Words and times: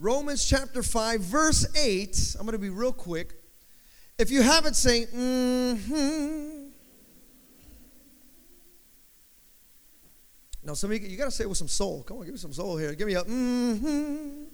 Romans 0.00 0.44
chapter 0.44 0.84
5, 0.84 1.22
verse 1.22 1.66
8. 1.76 2.36
I'm 2.38 2.46
going 2.46 2.52
to 2.52 2.58
be 2.60 2.70
real 2.70 2.92
quick. 2.92 3.34
If 4.16 4.30
you 4.30 4.42
haven't, 4.42 4.74
say, 4.74 5.06
mm-hmm. 5.06 6.68
Now, 10.62 10.74
some 10.74 10.92
you, 10.92 11.00
you 11.00 11.16
got 11.16 11.24
to 11.24 11.30
say 11.32 11.42
it 11.42 11.48
with 11.48 11.58
some 11.58 11.66
soul. 11.66 12.04
Come 12.04 12.18
on, 12.18 12.24
give 12.26 12.32
me 12.32 12.38
some 12.38 12.52
soul 12.52 12.76
here. 12.76 12.94
Give 12.94 13.08
me 13.08 13.14
a 13.14 13.24
mm-hmm. 13.24 14.44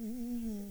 mm-hmm. 0.00 0.62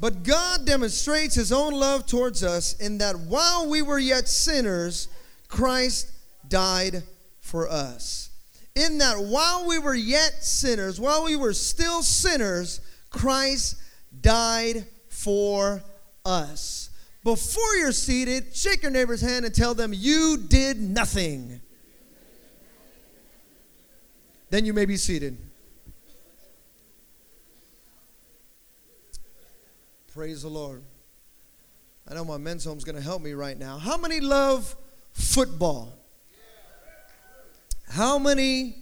But 0.00 0.24
God 0.24 0.66
demonstrates 0.66 1.36
his 1.36 1.52
own 1.52 1.74
love 1.74 2.06
towards 2.06 2.42
us 2.42 2.72
in 2.80 2.98
that 2.98 3.16
while 3.16 3.70
we 3.70 3.82
were 3.82 4.00
yet 4.00 4.26
sinners, 4.26 5.06
Christ 5.46 6.10
died 6.48 7.04
for 7.38 7.68
us 7.68 8.29
in 8.80 8.98
that 8.98 9.18
while 9.18 9.66
we 9.66 9.78
were 9.78 9.94
yet 9.94 10.42
sinners, 10.44 11.00
while 11.00 11.24
we 11.24 11.36
were 11.36 11.52
still 11.52 12.02
sinners, 12.02 12.80
Christ 13.10 13.76
died 14.20 14.86
for 15.08 15.82
us. 16.24 16.90
Before 17.22 17.76
you're 17.76 17.92
seated, 17.92 18.56
shake 18.56 18.82
your 18.82 18.90
neighbor's 18.90 19.20
hand 19.20 19.44
and 19.44 19.54
tell 19.54 19.74
them, 19.74 19.92
You 19.94 20.38
did 20.38 20.80
nothing. 20.80 21.60
Then 24.48 24.64
you 24.64 24.72
may 24.72 24.84
be 24.84 24.96
seated. 24.96 25.36
Praise 30.12 30.42
the 30.42 30.48
Lord. 30.48 30.82
I 32.08 32.14
know 32.14 32.24
my 32.24 32.38
men's 32.38 32.64
home's 32.64 32.82
going 32.82 32.96
to 32.96 33.02
help 33.02 33.22
me 33.22 33.32
right 33.32 33.56
now. 33.56 33.78
How 33.78 33.96
many 33.96 34.18
love 34.20 34.74
football? 35.12 35.99
How 37.90 38.18
many, 38.18 38.76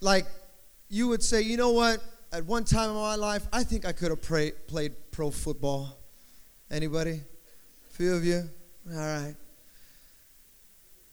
like, 0.00 0.26
you 0.88 1.08
would 1.08 1.22
say, 1.22 1.42
you 1.42 1.58
know 1.58 1.72
what? 1.72 2.02
At 2.32 2.46
one 2.46 2.64
time 2.64 2.88
in 2.88 2.96
my 2.96 3.16
life, 3.16 3.46
I 3.52 3.64
think 3.64 3.84
I 3.84 3.92
could 3.92 4.08
have 4.10 4.22
pray, 4.22 4.52
played 4.66 4.92
pro 5.10 5.30
football. 5.30 5.98
Anybody? 6.70 7.20
A 7.20 7.92
few 7.92 8.14
of 8.14 8.24
you? 8.24 8.48
All 8.90 8.96
right. 8.96 9.34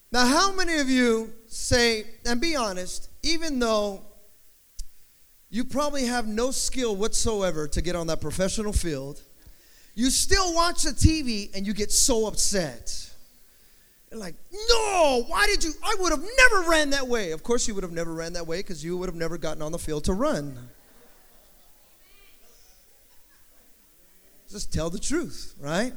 Now, 0.10 0.26
how 0.26 0.54
many 0.54 0.78
of 0.78 0.90
you 0.90 1.34
say, 1.48 2.06
and 2.26 2.40
be 2.40 2.56
honest, 2.56 3.10
even 3.24 3.60
though 3.60 4.02
you 5.50 5.66
probably 5.66 6.06
have 6.06 6.28
no 6.28 6.52
skill 6.52 6.96
whatsoever 6.96 7.68
to 7.68 7.82
get 7.82 7.98
on 7.98 8.08
that 8.08 8.22
professional 8.22 8.72
field, 8.72 9.22
you 9.96 10.10
still 10.10 10.54
watch 10.54 10.84
the 10.84 10.92
TV 10.92 11.54
and 11.54 11.68
you 11.68 11.74
get 11.74 11.92
so 11.92 12.28
upset? 12.28 13.05
Like, 14.12 14.36
no, 14.70 15.26
why 15.28 15.46
did 15.48 15.64
you? 15.64 15.72
I 15.84 15.96
would 16.00 16.12
have 16.12 16.24
never 16.38 16.70
ran 16.70 16.92
that 16.92 17.08
way. 17.08 17.32
Of 17.32 17.44
course, 17.44 17.68
you 17.68 17.76
would 17.76 17.84
have 17.84 17.92
never 17.92 18.14
ran 18.14 18.34
that 18.34 18.48
way 18.48 18.60
because 18.60 18.84
you 18.84 18.98
would 18.98 19.10
have 19.10 19.16
never 19.16 19.38
gotten 19.38 19.62
on 19.62 19.72
the 19.72 19.80
field 19.80 20.06
to 20.06 20.14
run. 20.14 20.58
Just 24.50 24.72
tell 24.72 24.90
the 24.90 25.00
truth, 25.00 25.56
right? 25.60 25.94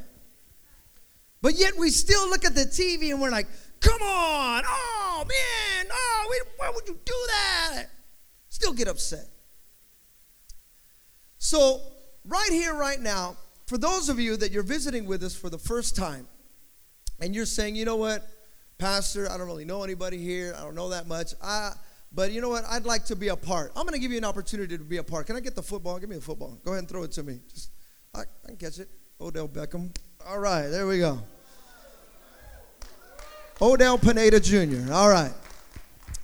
But 1.41 1.55
yet 1.55 1.77
we 1.79 1.91
still 1.91 2.29
look 2.29 2.45
at 2.45 2.55
the 2.55 2.63
TV 2.63 3.11
and 3.11 3.21
we're 3.21 3.31
like, 3.31 3.47
come 3.81 4.03
on, 4.03 4.63
oh 4.67 5.25
man, 5.29 5.87
oh, 5.93 6.43
why 6.57 6.71
would 6.75 6.89
you 6.89 6.99
do 7.05 7.15
that? 7.29 7.87
Still 8.49 8.73
get 8.73 8.89
upset. 8.89 9.27
So, 11.39 11.81
right 12.25 12.51
here, 12.51 12.75
right 12.75 13.01
now, 13.01 13.37
for 13.67 13.79
those 13.79 14.09
of 14.09 14.19
you 14.19 14.37
that 14.39 14.51
you're 14.51 14.65
visiting 14.65 15.07
with 15.07 15.23
us 15.23 15.37
for 15.37 15.51
the 15.51 15.59
first 15.59 15.95
time, 15.95 16.27
and 17.21 17.35
you're 17.35 17.47
saying, 17.47 17.77
you 17.77 17.85
know 17.85 17.97
what, 17.97 18.27
Pastor, 18.79 19.31
I 19.31 19.37
don't 19.37 19.47
really 19.47 19.65
know 19.65 19.83
anybody 19.83 20.19
here. 20.19 20.55
I 20.57 20.63
don't 20.63 20.75
know 20.75 20.91
that 20.91 21.07
much. 21.07 21.35
I, 21.43 21.73
but 22.13 22.33
you 22.33 22.41
know 22.41 22.49
what? 22.49 22.65
I'd 22.65 22.85
like 22.85 23.05
to 23.07 23.17
be 23.17 23.29
a 23.29 23.37
part. 23.37 23.73
I'm 23.77 23.83
going 23.83 23.95
to 23.95 23.99
give 23.99 24.13
you 24.13 24.19
an 24.19 24.25
opportunity 24.25 24.79
to 24.79 24.85
be 24.85 24.99
a 24.99 25.03
part. 25.03 25.27
Can 25.27 25.37
I 25.37 25.41
get 25.41 25.55
the 25.55 25.63
football? 25.63 25.99
Give 25.99 26.09
me 26.09 26.17
the 26.17 26.23
football. 26.23 26.59
Go 26.65 26.73
ahead 26.73 26.81
and 26.81 26.89
throw 26.89 27.03
it 27.03 27.13
to 27.13 27.23
me. 27.23 27.41
Just, 27.53 27.71
I, 28.15 28.21
I 28.21 28.47
can 28.47 28.57
catch 28.57 28.79
it. 28.79 28.89
Odell 29.21 29.49
Beckham. 29.49 29.95
All 30.27 30.39
right, 30.39 30.69
there 30.69 30.87
we 30.87 30.99
go. 30.99 31.21
Odell 33.61 33.99
Pineda 33.99 34.39
Jr. 34.39 34.93
All 34.93 35.09
right. 35.09 35.33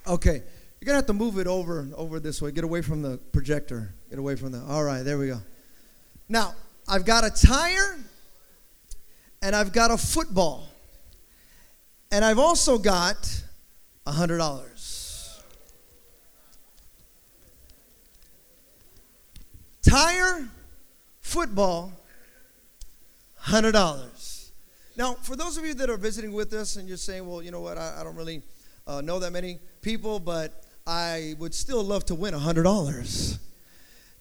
Okay. 0.07 0.41
You're 0.85 0.87
gonna 0.91 0.97
have 0.97 1.07
to 1.07 1.13
move 1.13 1.39
it 1.39 1.47
over 1.47 1.89
over 1.95 2.19
this 2.19 2.41
way. 2.41 2.51
Get 2.51 2.63
away 2.63 2.83
from 2.83 3.01
the 3.01 3.17
projector. 3.31 3.95
Get 4.09 4.19
away 4.19 4.35
from 4.35 4.51
the. 4.51 4.61
All 4.61 4.83
right, 4.83 5.01
there 5.01 5.17
we 5.17 5.27
go. 5.27 5.41
Now 6.29 6.53
I've 6.87 7.05
got 7.05 7.23
a 7.23 7.31
tire, 7.31 7.97
and 9.41 9.55
I've 9.55 9.73
got 9.73 9.89
a 9.89 9.97
football. 9.97 10.67
And 12.15 12.23
I've 12.23 12.39
also 12.39 12.77
got 12.77 13.43
a 14.07 14.11
$100. 14.13 15.41
Tire, 19.81 20.47
football, 21.19 21.91
$100. 23.43 24.51
Now, 24.95 25.15
for 25.15 25.35
those 25.35 25.57
of 25.57 25.65
you 25.65 25.73
that 25.73 25.89
are 25.89 25.97
visiting 25.97 26.31
with 26.31 26.53
us 26.53 26.77
and 26.77 26.87
you're 26.87 26.95
saying, 26.95 27.27
well, 27.27 27.43
you 27.43 27.51
know 27.51 27.59
what, 27.59 27.77
I, 27.77 27.97
I 27.99 28.03
don't 28.05 28.15
really 28.15 28.43
uh, 28.87 29.01
know 29.01 29.19
that 29.19 29.33
many 29.33 29.59
people, 29.81 30.17
but 30.21 30.63
I 30.87 31.35
would 31.37 31.53
still 31.53 31.83
love 31.83 32.05
to 32.05 32.15
win 32.15 32.33
$100. 32.33 33.39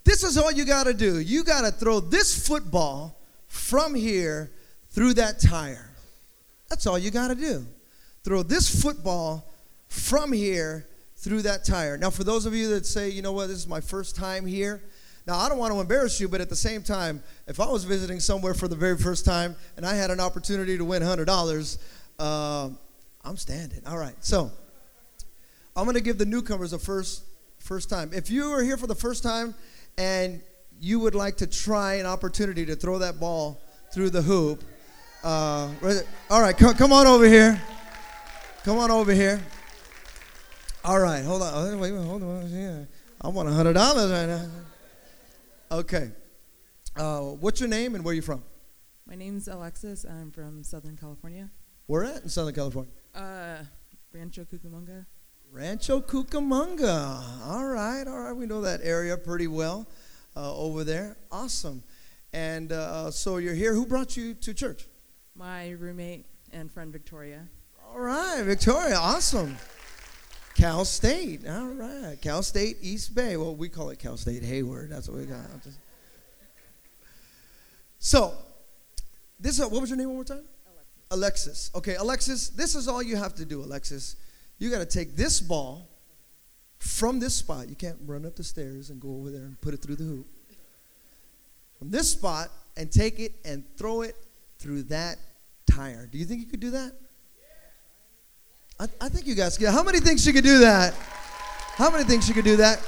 This 0.02 0.24
is 0.24 0.36
all 0.36 0.50
you 0.50 0.64
got 0.64 0.88
to 0.88 0.94
do. 0.94 1.20
You 1.20 1.44
got 1.44 1.60
to 1.60 1.70
throw 1.70 2.00
this 2.00 2.44
football 2.44 3.20
from 3.46 3.94
here 3.94 4.50
through 4.90 5.14
that 5.14 5.38
tire. 5.38 5.92
That's 6.68 6.88
all 6.88 6.98
you 6.98 7.12
got 7.12 7.28
to 7.28 7.36
do 7.36 7.64
throw 8.24 8.42
this 8.42 8.82
football 8.82 9.52
from 9.88 10.32
here 10.32 10.88
through 11.16 11.42
that 11.42 11.64
tire. 11.64 11.96
Now, 11.96 12.10
for 12.10 12.24
those 12.24 12.46
of 12.46 12.54
you 12.54 12.68
that 12.70 12.86
say, 12.86 13.10
you 13.10 13.22
know 13.22 13.32
what, 13.32 13.48
this 13.48 13.58
is 13.58 13.68
my 13.68 13.80
first 13.80 14.16
time 14.16 14.44
here, 14.46 14.82
now 15.26 15.38
I 15.38 15.48
don't 15.48 15.58
want 15.58 15.72
to 15.72 15.80
embarrass 15.80 16.20
you, 16.20 16.28
but 16.28 16.40
at 16.40 16.50
the 16.50 16.56
same 16.56 16.82
time, 16.82 17.22
if 17.46 17.60
I 17.60 17.66
was 17.66 17.84
visiting 17.84 18.20
somewhere 18.20 18.52
for 18.52 18.68
the 18.68 18.76
very 18.76 18.98
first 18.98 19.24
time 19.24 19.56
and 19.76 19.86
I 19.86 19.94
had 19.94 20.10
an 20.10 20.20
opportunity 20.20 20.76
to 20.76 20.84
win 20.84 21.02
$100, 21.02 21.78
uh, 22.18 22.68
I'm 23.24 23.36
standing. 23.36 23.80
All 23.86 23.96
right, 23.96 24.16
so 24.20 24.50
I'm 25.76 25.84
going 25.84 25.94
to 25.94 26.02
give 26.02 26.18
the 26.18 26.26
newcomers 26.26 26.72
a 26.72 26.78
first 26.78 27.24
first 27.58 27.88
time. 27.88 28.10
If 28.12 28.30
you 28.30 28.52
are 28.52 28.62
here 28.62 28.76
for 28.76 28.86
the 28.86 28.94
first 28.94 29.22
time 29.22 29.54
and 29.96 30.42
you 30.78 31.00
would 31.00 31.14
like 31.14 31.38
to 31.38 31.46
try 31.46 31.94
an 31.94 32.04
opportunity 32.04 32.66
to 32.66 32.76
throw 32.76 32.98
that 32.98 33.18
ball 33.18 33.58
through 33.94 34.10
the 34.10 34.20
hoop, 34.20 34.62
uh, 35.22 35.70
all 36.28 36.42
right, 36.42 36.56
come, 36.56 36.74
come 36.74 36.92
on 36.92 37.06
over 37.06 37.26
here. 37.26 37.58
Come 38.64 38.78
on 38.78 38.90
over 38.90 39.12
here. 39.12 39.42
All 40.86 40.98
right, 40.98 41.22
hold 41.22 41.42
on. 41.42 41.78
Wait, 41.78 41.92
hold 41.92 42.22
on. 42.22 42.48
Yeah. 42.50 42.84
I 43.20 43.28
want 43.28 43.46
a 43.46 43.52
hundred 43.52 43.74
dollars 43.74 44.10
right 44.10 44.24
now. 44.24 44.48
Okay. 45.70 46.10
Uh, 46.96 47.20
what's 47.20 47.60
your 47.60 47.68
name 47.68 47.94
and 47.94 48.02
where 48.02 48.12
are 48.12 48.14
you 48.14 48.22
from? 48.22 48.42
My 49.06 49.16
name's 49.16 49.48
Alexis. 49.48 50.06
I'm 50.06 50.30
from 50.30 50.64
Southern 50.64 50.96
California. 50.96 51.50
Where 51.88 52.04
at 52.04 52.22
in 52.22 52.30
Southern 52.30 52.54
California? 52.54 52.90
Uh, 53.14 53.56
Rancho 54.14 54.46
Cucamonga. 54.46 55.04
Rancho 55.52 56.00
Cucamonga. 56.00 57.46
All 57.46 57.66
right, 57.66 58.08
all 58.08 58.18
right. 58.18 58.32
We 58.32 58.46
know 58.46 58.62
that 58.62 58.80
area 58.82 59.18
pretty 59.18 59.46
well 59.46 59.86
uh, 60.34 60.56
over 60.56 60.84
there. 60.84 61.18
Awesome. 61.30 61.82
And 62.32 62.72
uh, 62.72 63.10
so 63.10 63.36
you're 63.36 63.52
here. 63.52 63.74
Who 63.74 63.84
brought 63.84 64.16
you 64.16 64.32
to 64.32 64.54
church? 64.54 64.86
My 65.34 65.72
roommate 65.72 66.24
and 66.50 66.72
friend 66.72 66.90
Victoria. 66.90 67.46
All 67.94 68.00
right, 68.00 68.42
Victoria, 68.42 68.96
awesome. 68.96 69.56
Cal 70.56 70.84
State, 70.84 71.46
all 71.48 71.68
right. 71.68 72.18
Cal 72.20 72.42
State 72.42 72.78
East 72.82 73.14
Bay. 73.14 73.36
Well, 73.36 73.54
we 73.54 73.68
call 73.68 73.90
it 73.90 74.00
Cal 74.00 74.16
State 74.16 74.42
Hayward. 74.42 74.90
That's 74.90 75.08
what 75.08 75.18
we 75.18 75.26
got. 75.26 75.38
So, 78.00 78.34
this 79.38 79.60
is, 79.60 79.66
what 79.66 79.80
was 79.80 79.90
your 79.90 79.96
name 79.96 80.08
one 80.08 80.16
more 80.16 80.24
time? 80.24 80.42
Alexis. 81.12 81.70
Alexis. 81.70 81.70
Okay, 81.76 81.94
Alexis, 81.94 82.48
this 82.48 82.74
is 82.74 82.88
all 82.88 83.00
you 83.00 83.14
have 83.14 83.36
to 83.36 83.44
do, 83.44 83.62
Alexis. 83.62 84.16
You 84.58 84.70
got 84.70 84.80
to 84.80 84.86
take 84.86 85.14
this 85.14 85.40
ball 85.40 85.88
from 86.78 87.20
this 87.20 87.36
spot. 87.36 87.68
You 87.68 87.76
can't 87.76 87.98
run 88.04 88.26
up 88.26 88.34
the 88.34 88.42
stairs 88.42 88.90
and 88.90 89.00
go 89.00 89.14
over 89.18 89.30
there 89.30 89.44
and 89.44 89.60
put 89.60 89.72
it 89.72 89.76
through 89.76 89.96
the 89.96 90.04
hoop. 90.04 90.26
From 91.78 91.92
this 91.92 92.10
spot 92.10 92.48
and 92.76 92.90
take 92.90 93.20
it 93.20 93.34
and 93.44 93.62
throw 93.76 94.02
it 94.02 94.16
through 94.58 94.82
that 94.84 95.18
tire. 95.70 96.08
Do 96.10 96.18
you 96.18 96.24
think 96.24 96.40
you 96.40 96.46
could 96.46 96.58
do 96.58 96.72
that? 96.72 96.92
I, 98.78 98.86
I 99.00 99.08
think 99.08 99.26
you 99.26 99.34
guys 99.34 99.56
get. 99.56 99.72
How 99.72 99.82
many 99.82 100.00
think 100.00 100.18
she 100.18 100.32
could 100.32 100.44
do 100.44 100.58
that? 100.60 100.94
How 101.76 101.90
many 101.90 102.04
think 102.04 102.22
she 102.22 102.32
could 102.32 102.44
do 102.44 102.56
that? 102.56 102.80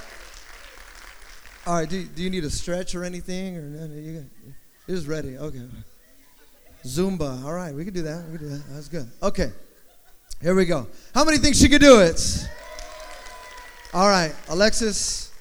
All 1.67 1.75
right. 1.75 1.89
Do, 1.89 2.03
do 2.05 2.23
you 2.23 2.31
need 2.31 2.45
a 2.45 2.51
stretch 2.51 2.95
or 2.95 3.05
anything, 3.05 3.57
or 3.57 3.87
you 3.87 4.25
you're 4.87 4.97
just 4.97 5.09
ready? 5.09 5.37
Okay. 5.37 5.63
Zumba. 6.85 7.45
All 7.45 7.53
right, 7.53 7.75
we 7.75 7.85
can 7.85 7.93
do 7.93 8.03
that. 8.03 8.25
We 8.31 8.39
can 8.39 8.49
do 8.49 8.55
that. 8.57 8.63
That's 8.71 8.89
good. 8.89 9.11
Okay. 9.23 9.51
Here 10.41 10.55
we 10.55 10.65
go. 10.65 10.87
How 11.15 11.25
many 11.25 11.39
think 11.39 11.57
she 11.57 11.69
could 11.69 11.81
do 11.81 12.01
it? 12.01 12.49
All 13.93 14.09
right, 14.09 14.35
Alexis. 14.49 15.33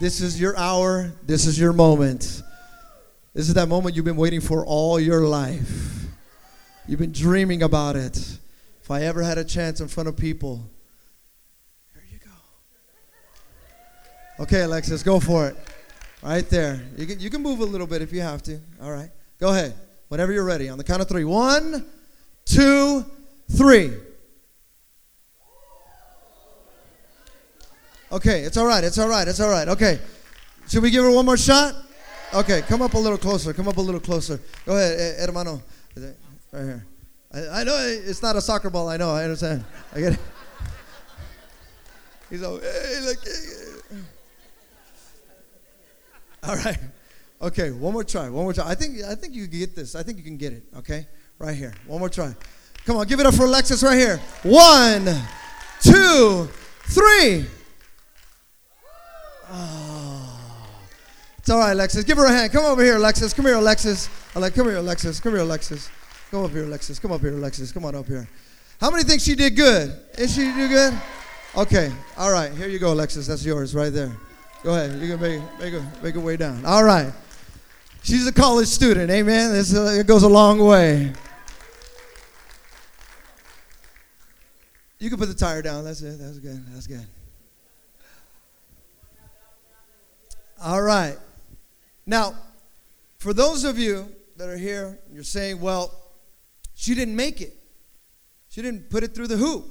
This 0.00 0.20
is 0.20 0.40
your 0.40 0.56
hour. 0.56 1.12
This 1.26 1.46
is 1.46 1.58
your 1.58 1.72
moment. 1.72 2.42
This 3.34 3.48
is 3.48 3.54
that 3.54 3.68
moment 3.68 3.94
you've 3.94 4.04
been 4.04 4.16
waiting 4.16 4.40
for 4.40 4.64
all 4.64 4.98
your 4.98 5.22
life. 5.22 6.06
You've 6.86 7.00
been 7.00 7.12
dreaming 7.12 7.62
about 7.62 7.96
it. 7.96 8.37
If 8.88 8.92
I 8.92 9.02
ever 9.02 9.22
had 9.22 9.36
a 9.36 9.44
chance 9.44 9.82
in 9.82 9.88
front 9.88 10.08
of 10.08 10.16
people, 10.16 10.62
here 11.92 12.02
you 12.10 12.18
go. 12.18 12.30
Okay, 14.44 14.62
Alexis, 14.62 15.02
go 15.02 15.20
for 15.20 15.46
it. 15.46 15.56
Right 16.22 16.48
there. 16.48 16.80
You 16.96 17.04
can, 17.04 17.20
you 17.20 17.28
can 17.28 17.42
move 17.42 17.60
a 17.60 17.66
little 17.66 17.86
bit 17.86 18.00
if 18.00 18.14
you 18.14 18.22
have 18.22 18.42
to. 18.44 18.58
All 18.82 18.90
right. 18.90 19.10
Go 19.38 19.50
ahead. 19.50 19.74
Whenever 20.08 20.32
you're 20.32 20.42
ready. 20.42 20.70
On 20.70 20.78
the 20.78 20.84
count 20.84 21.02
of 21.02 21.08
three. 21.08 21.24
One, 21.24 21.84
two, 22.46 23.04
three. 23.50 23.92
Okay, 28.10 28.40
it's 28.40 28.56
all 28.56 28.66
right. 28.66 28.82
It's 28.84 28.96
all 28.96 29.10
right. 29.10 29.28
It's 29.28 29.40
all 29.40 29.50
right. 29.50 29.68
Okay. 29.68 29.98
Should 30.66 30.82
we 30.82 30.90
give 30.90 31.04
her 31.04 31.10
one 31.10 31.26
more 31.26 31.36
shot? 31.36 31.74
Okay, 32.32 32.62
come 32.62 32.80
up 32.80 32.94
a 32.94 32.98
little 32.98 33.18
closer. 33.18 33.52
Come 33.52 33.68
up 33.68 33.76
a 33.76 33.82
little 33.82 34.00
closer. 34.00 34.40
Go 34.64 34.78
ahead, 34.78 35.20
hermano. 35.20 35.60
Right 35.94 36.14
here. 36.52 36.86
I, 37.32 37.60
I 37.60 37.64
know 37.64 37.76
it's 37.78 38.22
not 38.22 38.36
a 38.36 38.40
soccer 38.40 38.70
ball. 38.70 38.88
I 38.88 38.96
know. 38.96 39.10
I 39.10 39.24
understand. 39.24 39.64
I 39.94 40.00
get 40.00 40.12
it. 40.14 40.20
He's 42.30 42.42
all, 42.42 42.58
hey, 42.58 43.00
look. 43.02 43.18
All 46.42 46.56
right. 46.56 46.78
Okay, 47.40 47.70
one 47.70 47.92
more 47.92 48.04
try. 48.04 48.28
One 48.28 48.44
more 48.44 48.52
try. 48.52 48.68
I 48.68 48.74
think 48.74 49.02
I 49.02 49.14
think 49.14 49.34
you 49.34 49.46
get 49.46 49.74
this. 49.76 49.94
I 49.94 50.02
think 50.02 50.18
you 50.18 50.24
can 50.24 50.36
get 50.36 50.52
it. 50.52 50.64
Okay? 50.78 51.06
Right 51.38 51.56
here. 51.56 51.74
One 51.86 52.00
more 52.00 52.08
try. 52.08 52.34
Come 52.84 52.96
on, 52.96 53.06
give 53.06 53.20
it 53.20 53.26
up 53.26 53.34
for 53.34 53.44
Alexis 53.44 53.82
right 53.82 53.96
here. 53.96 54.18
One, 54.42 55.04
two, 55.80 56.48
three. 56.84 57.46
Oh. 59.50 60.40
It's 61.38 61.50
all 61.50 61.58
right, 61.60 61.72
Alexis. 61.72 62.04
Give 62.04 62.18
her 62.18 62.26
a 62.26 62.30
hand. 62.30 62.52
Come 62.52 62.64
over 62.64 62.82
here, 62.82 62.96
Alexis. 62.96 63.32
Come 63.32 63.46
here, 63.46 63.54
Alexis. 63.54 64.08
Like, 64.34 64.54
come 64.54 64.66
here, 64.66 64.76
Alexis. 64.76 65.20
Come 65.20 65.32
here, 65.32 65.42
Alexis. 65.42 65.88
Come 66.30 66.44
up 66.44 66.50
here, 66.50 66.64
Alexis. 66.64 66.98
Come 66.98 67.12
up 67.12 67.22
here, 67.22 67.32
Alexis. 67.32 67.72
Come 67.72 67.86
on 67.86 67.94
up 67.94 68.06
here. 68.06 68.28
How 68.80 68.90
many 68.90 69.02
think 69.02 69.22
she 69.22 69.34
did 69.34 69.56
good? 69.56 69.98
Is 70.18 70.34
she 70.34 70.52
do 70.52 70.68
good? 70.68 70.94
Okay. 71.56 71.90
All 72.18 72.30
right. 72.30 72.52
Here 72.52 72.68
you 72.68 72.78
go, 72.78 72.92
Alexis. 72.92 73.26
That's 73.26 73.44
yours 73.44 73.74
right 73.74 73.92
there. 73.92 74.14
Go 74.62 74.74
ahead. 74.74 75.00
You 75.00 75.16
can 75.16 75.20
make 75.20 75.40
make 75.58 75.74
a 75.74 75.92
make 76.02 76.14
a 76.16 76.20
way 76.20 76.36
down. 76.36 76.66
All 76.66 76.84
right. 76.84 77.12
She's 78.02 78.26
a 78.26 78.32
college 78.32 78.68
student. 78.68 79.10
Amen. 79.10 79.52
This, 79.52 79.74
uh, 79.74 79.96
it 79.98 80.06
goes 80.06 80.22
a 80.22 80.28
long 80.28 80.58
way. 80.58 81.12
You 84.98 85.08
can 85.08 85.18
put 85.18 85.28
the 85.28 85.34
tire 85.34 85.62
down. 85.62 85.84
That's 85.84 86.02
it. 86.02 86.18
That's 86.18 86.38
good. 86.38 86.62
That's 86.74 86.86
good. 86.86 87.06
All 90.60 90.82
right. 90.82 91.16
Now, 92.04 92.34
for 93.18 93.32
those 93.32 93.64
of 93.64 93.78
you 93.78 94.08
that 94.36 94.48
are 94.48 94.56
here, 94.56 94.98
you're 95.12 95.22
saying, 95.22 95.60
well, 95.60 95.92
she 96.78 96.94
didn't 96.94 97.16
make 97.16 97.40
it. 97.40 97.56
She 98.50 98.62
didn't 98.62 98.88
put 98.88 99.02
it 99.02 99.12
through 99.12 99.26
the 99.26 99.36
hoop. 99.36 99.66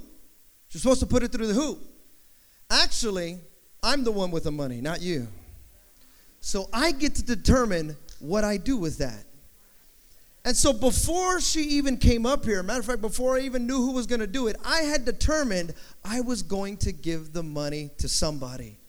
She's 0.68 0.82
supposed 0.82 1.00
to 1.00 1.06
put 1.06 1.24
it 1.24 1.32
through 1.32 1.48
the 1.48 1.54
hoop. 1.54 1.80
Actually, 2.70 3.40
I'm 3.82 4.04
the 4.04 4.12
one 4.12 4.30
with 4.30 4.44
the 4.44 4.52
money, 4.52 4.82
not 4.82 5.02
you. 5.02 5.30
So 6.42 6.68
I 6.74 6.92
get 6.92 7.16
to 7.16 7.24
determine 7.24 7.96
what 8.20 8.44
I 8.44 8.58
do 8.58 8.76
with 8.76 8.98
that. 8.98 9.24
And 10.44 10.54
so 10.54 10.74
before 10.74 11.40
she 11.40 11.62
even 11.62 11.96
came 11.96 12.26
up 12.26 12.44
here, 12.44 12.62
matter 12.62 12.82
of 12.82 12.86
fact, 12.86 13.00
before 13.00 13.38
I 13.38 13.40
even 13.42 13.66
knew 13.66 13.78
who 13.78 13.94
was 13.94 14.06
going 14.06 14.20
to 14.20 14.28
do 14.28 14.48
it, 14.48 14.58
I 14.66 14.82
had 14.82 15.06
determined 15.06 15.76
I 16.04 16.20
was 16.20 16.42
going 16.44 16.76
to 16.80 16.92
give 16.92 17.32
the 17.32 17.44
money 17.44 17.90
to 18.00 18.10
somebody. 18.10 18.80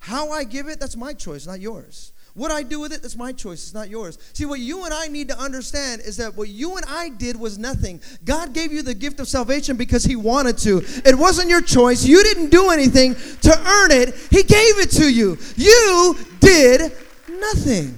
How 0.00 0.32
I 0.32 0.44
give 0.44 0.68
it, 0.68 0.78
that's 0.80 0.96
my 0.96 1.14
choice, 1.14 1.46
not 1.46 1.60
yours. 1.60 2.12
What 2.34 2.50
I 2.50 2.64
do 2.64 2.80
with 2.80 2.92
it, 2.92 3.00
that's 3.00 3.16
my 3.16 3.30
choice. 3.30 3.62
It's 3.62 3.74
not 3.74 3.88
yours. 3.88 4.18
See, 4.32 4.44
what 4.44 4.58
you 4.58 4.84
and 4.84 4.92
I 4.92 5.06
need 5.06 5.28
to 5.28 5.38
understand 5.38 6.02
is 6.02 6.16
that 6.16 6.36
what 6.36 6.48
you 6.48 6.76
and 6.76 6.84
I 6.88 7.08
did 7.08 7.38
was 7.38 7.58
nothing. 7.58 8.00
God 8.24 8.52
gave 8.52 8.72
you 8.72 8.82
the 8.82 8.94
gift 8.94 9.20
of 9.20 9.28
salvation 9.28 9.76
because 9.76 10.02
He 10.02 10.16
wanted 10.16 10.58
to. 10.58 10.82
It 11.04 11.16
wasn't 11.16 11.48
your 11.48 11.62
choice. 11.62 12.04
You 12.04 12.24
didn't 12.24 12.50
do 12.50 12.70
anything 12.70 13.14
to 13.14 13.56
earn 13.56 13.92
it, 13.92 14.14
He 14.30 14.42
gave 14.42 14.78
it 14.80 14.90
to 14.92 15.08
you. 15.08 15.38
You 15.56 16.16
did 16.40 16.92
nothing. 17.28 17.96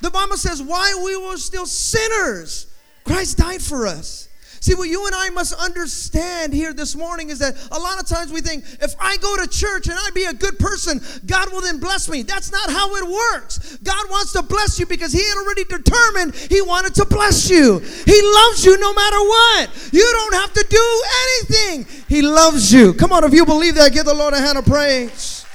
The 0.00 0.10
Bible 0.10 0.36
says, 0.36 0.62
while 0.62 1.04
we 1.04 1.16
were 1.16 1.38
still 1.38 1.66
sinners, 1.66 2.72
Christ 3.04 3.38
died 3.38 3.62
for 3.62 3.88
us. 3.88 4.28
See, 4.66 4.74
what 4.74 4.88
you 4.88 5.06
and 5.06 5.14
I 5.14 5.30
must 5.30 5.52
understand 5.52 6.52
here 6.52 6.72
this 6.72 6.96
morning 6.96 7.30
is 7.30 7.38
that 7.38 7.54
a 7.70 7.78
lot 7.78 8.00
of 8.00 8.08
times 8.08 8.32
we 8.32 8.40
think 8.40 8.64
if 8.80 8.96
I 8.98 9.16
go 9.18 9.36
to 9.36 9.46
church 9.46 9.86
and 9.86 9.96
I 9.96 10.10
be 10.12 10.24
a 10.24 10.32
good 10.32 10.58
person, 10.58 11.00
God 11.24 11.52
will 11.52 11.60
then 11.60 11.78
bless 11.78 12.08
me. 12.08 12.22
That's 12.22 12.50
not 12.50 12.68
how 12.68 12.96
it 12.96 13.06
works. 13.08 13.76
God 13.76 14.10
wants 14.10 14.32
to 14.32 14.42
bless 14.42 14.80
you 14.80 14.86
because 14.86 15.12
He 15.12 15.22
had 15.22 15.36
already 15.36 15.62
determined 15.62 16.34
He 16.34 16.62
wanted 16.62 16.96
to 16.96 17.04
bless 17.04 17.48
you. 17.48 17.78
He 17.78 18.20
loves 18.20 18.64
you 18.64 18.76
no 18.80 18.92
matter 18.92 19.20
what. 19.20 19.90
You 19.92 20.02
don't 20.02 20.34
have 20.34 20.52
to 20.54 20.66
do 20.68 21.02
anything. 21.22 21.86
He 22.08 22.22
loves 22.22 22.72
you. 22.72 22.92
Come 22.92 23.12
on, 23.12 23.22
if 23.22 23.32
you 23.32 23.46
believe 23.46 23.76
that, 23.76 23.92
give 23.92 24.06
the 24.06 24.14
Lord 24.14 24.34
a 24.34 24.38
hand 24.38 24.58
of 24.58 24.66
praise. 24.66 25.46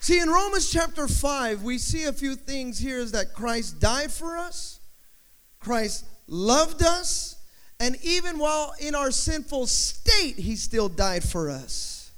See, 0.00 0.20
in 0.20 0.28
Romans 0.28 0.70
chapter 0.70 1.08
5, 1.08 1.62
we 1.62 1.78
see 1.78 2.04
a 2.04 2.12
few 2.12 2.34
things 2.34 2.78
here 2.78 2.98
is 2.98 3.12
that 3.12 3.32
Christ 3.32 3.80
died 3.80 4.12
for 4.12 4.36
us 4.36 4.77
Christ 5.60 6.04
loved 6.26 6.82
us, 6.82 7.36
and 7.80 7.96
even 8.02 8.38
while 8.38 8.74
in 8.80 8.94
our 8.94 9.10
sinful 9.10 9.66
state, 9.66 10.36
he 10.36 10.56
still 10.56 10.88
died 10.88 11.24
for 11.24 11.50
us. 11.50 12.10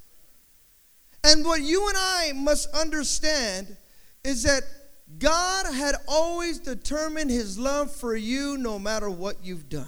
And 1.23 1.45
what 1.45 1.61
you 1.61 1.87
and 1.89 1.97
I 1.99 2.33
must 2.35 2.75
understand 2.75 3.77
is 4.25 4.43
that 4.45 4.63
God 5.19 5.67
had 5.75 5.97
always 6.09 6.59
determined 6.59 7.31
his 7.31 7.59
love 7.59 7.91
for 7.91 8.15
you 8.17 8.57
no 8.57 8.79
matter 8.79 9.11
what 9.11 9.37
you've 9.43 9.69
done. 9.69 9.87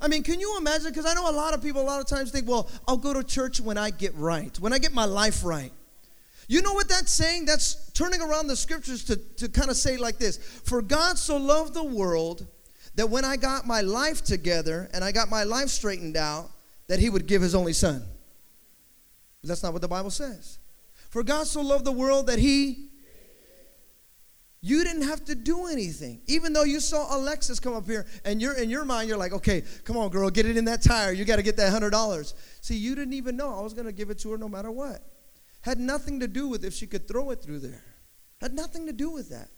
I 0.00 0.08
mean, 0.08 0.22
can 0.22 0.40
you 0.40 0.56
imagine? 0.58 0.88
Because 0.88 1.06
I 1.06 1.14
know 1.14 1.30
a 1.30 1.32
lot 1.32 1.54
of 1.54 1.62
people 1.62 1.80
a 1.80 1.84
lot 1.84 2.00
of 2.00 2.06
times 2.06 2.30
think, 2.30 2.48
well, 2.48 2.68
I'll 2.86 2.96
go 2.96 3.14
to 3.14 3.22
church 3.22 3.60
when 3.60 3.78
I 3.78 3.90
get 3.90 4.14
right, 4.14 4.58
when 4.60 4.72
I 4.72 4.78
get 4.78 4.92
my 4.92 5.04
life 5.04 5.44
right. 5.44 5.72
You 6.48 6.62
know 6.62 6.72
what 6.72 6.88
that's 6.88 7.12
saying? 7.12 7.46
That's 7.46 7.90
turning 7.92 8.20
around 8.20 8.46
the 8.46 8.56
scriptures 8.56 9.04
to, 9.04 9.16
to 9.16 9.48
kind 9.48 9.68
of 9.68 9.76
say 9.76 9.96
like 9.96 10.18
this 10.18 10.36
For 10.64 10.80
God 10.82 11.18
so 11.18 11.36
loved 11.36 11.74
the 11.74 11.84
world 11.84 12.46
that 12.94 13.10
when 13.10 13.24
I 13.24 13.36
got 13.36 13.66
my 13.66 13.80
life 13.80 14.22
together 14.22 14.88
and 14.94 15.04
I 15.04 15.12
got 15.12 15.28
my 15.28 15.44
life 15.44 15.68
straightened 15.68 16.16
out, 16.16 16.50
that 16.88 16.98
he 16.98 17.10
would 17.10 17.26
give 17.26 17.42
his 17.42 17.54
only 17.54 17.72
son. 17.72 18.02
But 19.42 19.48
that's 19.48 19.62
not 19.62 19.72
what 19.72 19.82
the 19.82 19.88
Bible 19.88 20.10
says. 20.10 20.58
For 21.10 21.22
God 21.22 21.46
so 21.46 21.62
loved 21.62 21.84
the 21.84 21.92
world 21.92 22.28
that 22.28 22.38
he 22.38 22.90
you 24.62 24.82
didn't 24.82 25.02
have 25.02 25.24
to 25.26 25.36
do 25.36 25.66
anything. 25.66 26.22
Even 26.26 26.52
though 26.52 26.64
you 26.64 26.80
saw 26.80 27.16
Alexis 27.16 27.60
come 27.60 27.74
up 27.74 27.86
here 27.86 28.04
and 28.24 28.42
you're 28.42 28.54
in 28.54 28.68
your 28.68 28.84
mind, 28.84 29.08
you're 29.08 29.18
like, 29.18 29.32
okay, 29.32 29.62
come 29.84 29.96
on, 29.96 30.08
girl, 30.10 30.28
get 30.28 30.44
it 30.44 30.56
in 30.56 30.64
that 30.64 30.82
tire. 30.82 31.12
You 31.12 31.24
got 31.24 31.36
to 31.36 31.42
get 31.42 31.56
that 31.58 31.70
hundred 31.70 31.90
dollars. 31.90 32.34
See, 32.62 32.74
you 32.76 32.96
didn't 32.96 33.12
even 33.12 33.36
know 33.36 33.56
I 33.56 33.60
was 33.60 33.74
gonna 33.74 33.92
give 33.92 34.10
it 34.10 34.18
to 34.20 34.32
her 34.32 34.38
no 34.38 34.48
matter 34.48 34.72
what. 34.72 35.02
Had 35.66 35.80
nothing 35.80 36.20
to 36.20 36.28
do 36.28 36.46
with 36.46 36.64
if 36.64 36.74
she 36.74 36.86
could 36.86 37.08
throw 37.08 37.30
it 37.30 37.42
through 37.42 37.58
there. 37.58 37.82
Had 38.40 38.54
nothing 38.54 38.86
to 38.86 38.92
do 38.92 39.10
with 39.10 39.30
that. 39.30 39.48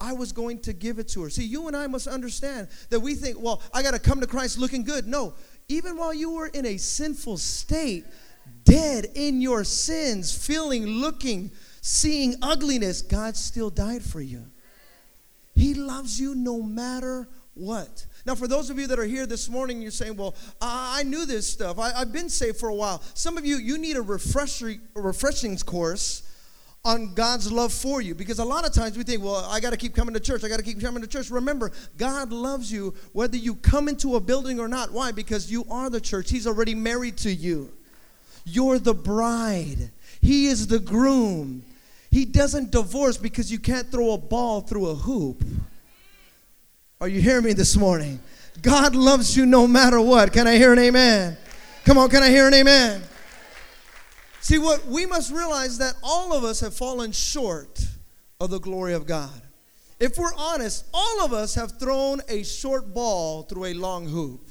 I 0.00 0.12
was 0.12 0.30
going 0.30 0.60
to 0.60 0.72
give 0.72 1.00
it 1.00 1.08
to 1.08 1.22
her. 1.24 1.30
See, 1.30 1.42
you 1.42 1.66
and 1.66 1.76
I 1.76 1.88
must 1.88 2.06
understand 2.06 2.68
that 2.90 3.00
we 3.00 3.16
think, 3.16 3.40
well, 3.40 3.60
I 3.74 3.82
got 3.82 3.90
to 3.90 3.98
come 3.98 4.20
to 4.20 4.28
Christ 4.28 4.56
looking 4.56 4.84
good. 4.84 5.08
No, 5.08 5.34
even 5.68 5.96
while 5.96 6.14
you 6.14 6.30
were 6.30 6.46
in 6.46 6.64
a 6.64 6.76
sinful 6.76 7.38
state, 7.38 8.04
dead 8.62 9.08
in 9.16 9.40
your 9.40 9.64
sins, 9.64 10.32
feeling, 10.32 10.86
looking, 10.86 11.50
seeing 11.80 12.36
ugliness, 12.40 13.02
God 13.02 13.36
still 13.36 13.70
died 13.70 14.04
for 14.04 14.20
you. 14.20 14.44
He 15.56 15.74
loves 15.74 16.20
you 16.20 16.36
no 16.36 16.62
matter 16.62 17.28
what. 17.54 18.06
Now, 18.26 18.34
for 18.34 18.48
those 18.48 18.70
of 18.70 18.78
you 18.78 18.88
that 18.88 18.98
are 18.98 19.04
here 19.04 19.24
this 19.24 19.48
morning, 19.48 19.80
you're 19.80 19.92
saying, 19.92 20.16
Well, 20.16 20.34
I 20.60 21.04
knew 21.04 21.26
this 21.26 21.50
stuff. 21.50 21.78
I, 21.78 21.96
have 21.96 22.12
been 22.12 22.28
saved 22.28 22.58
for 22.58 22.68
a 22.68 22.74
while. 22.74 23.00
Some 23.14 23.38
of 23.38 23.46
you, 23.46 23.56
you 23.56 23.78
need 23.78 23.96
a, 23.96 24.02
refresher, 24.02 24.74
a 24.96 25.00
refreshings 25.00 25.62
course 25.62 26.22
on 26.84 27.14
God's 27.14 27.50
love 27.52 27.72
for 27.72 28.00
you 28.00 28.16
because 28.16 28.40
a 28.40 28.44
lot 28.44 28.66
of 28.66 28.72
times 28.74 28.96
we 28.96 29.04
think, 29.04 29.22
well, 29.22 29.44
I 29.48 29.60
got 29.60 29.70
to 29.70 29.76
keep 29.76 29.94
coming 29.94 30.12
to 30.14 30.20
church. 30.20 30.42
I 30.42 30.48
got 30.48 30.58
to 30.58 30.64
keep 30.64 30.80
coming 30.80 31.02
to 31.02 31.08
church. 31.08 31.30
Remember, 31.30 31.70
God 31.96 32.32
loves 32.32 32.70
you 32.70 32.94
whether 33.12 33.36
you 33.36 33.54
come 33.54 33.88
into 33.88 34.16
a 34.16 34.20
building 34.20 34.58
or 34.58 34.66
not. 34.66 34.92
Why? 34.92 35.12
Because 35.12 35.50
you 35.50 35.64
are 35.70 35.88
the 35.88 36.00
church. 36.00 36.28
He's 36.28 36.48
already 36.48 36.74
married 36.74 37.16
to 37.18 37.32
you. 37.32 37.70
You're 38.44 38.80
the 38.80 38.94
bride. 38.94 39.90
He 40.20 40.46
is 40.46 40.66
the 40.66 40.80
groom. 40.80 41.62
He 42.10 42.24
doesn't 42.24 42.72
divorce 42.72 43.18
because 43.18 43.52
you 43.52 43.60
can't 43.60 43.88
throw 43.90 44.12
a 44.12 44.18
ball 44.18 44.62
through 44.62 44.86
a 44.86 44.94
hoop. 44.96 45.44
Are 46.98 47.08
you 47.08 47.20
hearing 47.20 47.44
me 47.44 47.52
this 47.52 47.76
morning? 47.76 48.20
God 48.62 48.94
loves 48.94 49.36
you 49.36 49.44
no 49.44 49.66
matter 49.66 50.00
what. 50.00 50.32
Can 50.32 50.46
I 50.46 50.56
hear 50.56 50.72
an 50.72 50.78
amen? 50.78 51.36
Come 51.84 51.98
on, 51.98 52.08
can 52.08 52.22
I 52.22 52.30
hear 52.30 52.48
an 52.48 52.54
amen? 52.54 53.02
See, 54.40 54.56
what 54.56 54.86
we 54.86 55.04
must 55.04 55.30
realize 55.30 55.76
that 55.78 55.94
all 56.02 56.32
of 56.32 56.42
us 56.42 56.60
have 56.60 56.74
fallen 56.74 57.12
short 57.12 57.86
of 58.40 58.48
the 58.48 58.58
glory 58.58 58.94
of 58.94 59.06
God. 59.06 59.42
If 60.00 60.16
we're 60.16 60.34
honest, 60.38 60.86
all 60.94 61.22
of 61.22 61.34
us 61.34 61.54
have 61.54 61.78
thrown 61.78 62.22
a 62.28 62.42
short 62.42 62.94
ball 62.94 63.42
through 63.42 63.66
a 63.66 63.74
long 63.74 64.08
hoop. 64.08 64.48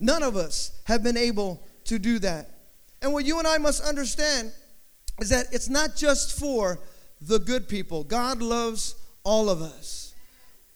None 0.00 0.24
of 0.24 0.36
us 0.36 0.80
have 0.84 1.04
been 1.04 1.16
able 1.16 1.62
to 1.84 2.00
do 2.00 2.18
that. 2.18 2.50
And 3.00 3.12
what 3.12 3.24
you 3.24 3.38
and 3.38 3.46
I 3.46 3.58
must 3.58 3.84
understand 3.84 4.52
is 5.20 5.28
that 5.28 5.46
it's 5.52 5.68
not 5.68 5.94
just 5.94 6.36
for 6.36 6.80
the 7.20 7.38
good 7.38 7.68
people. 7.68 8.02
God 8.02 8.42
loves 8.42 8.96
all 9.22 9.48
of 9.48 9.62
us. 9.62 10.07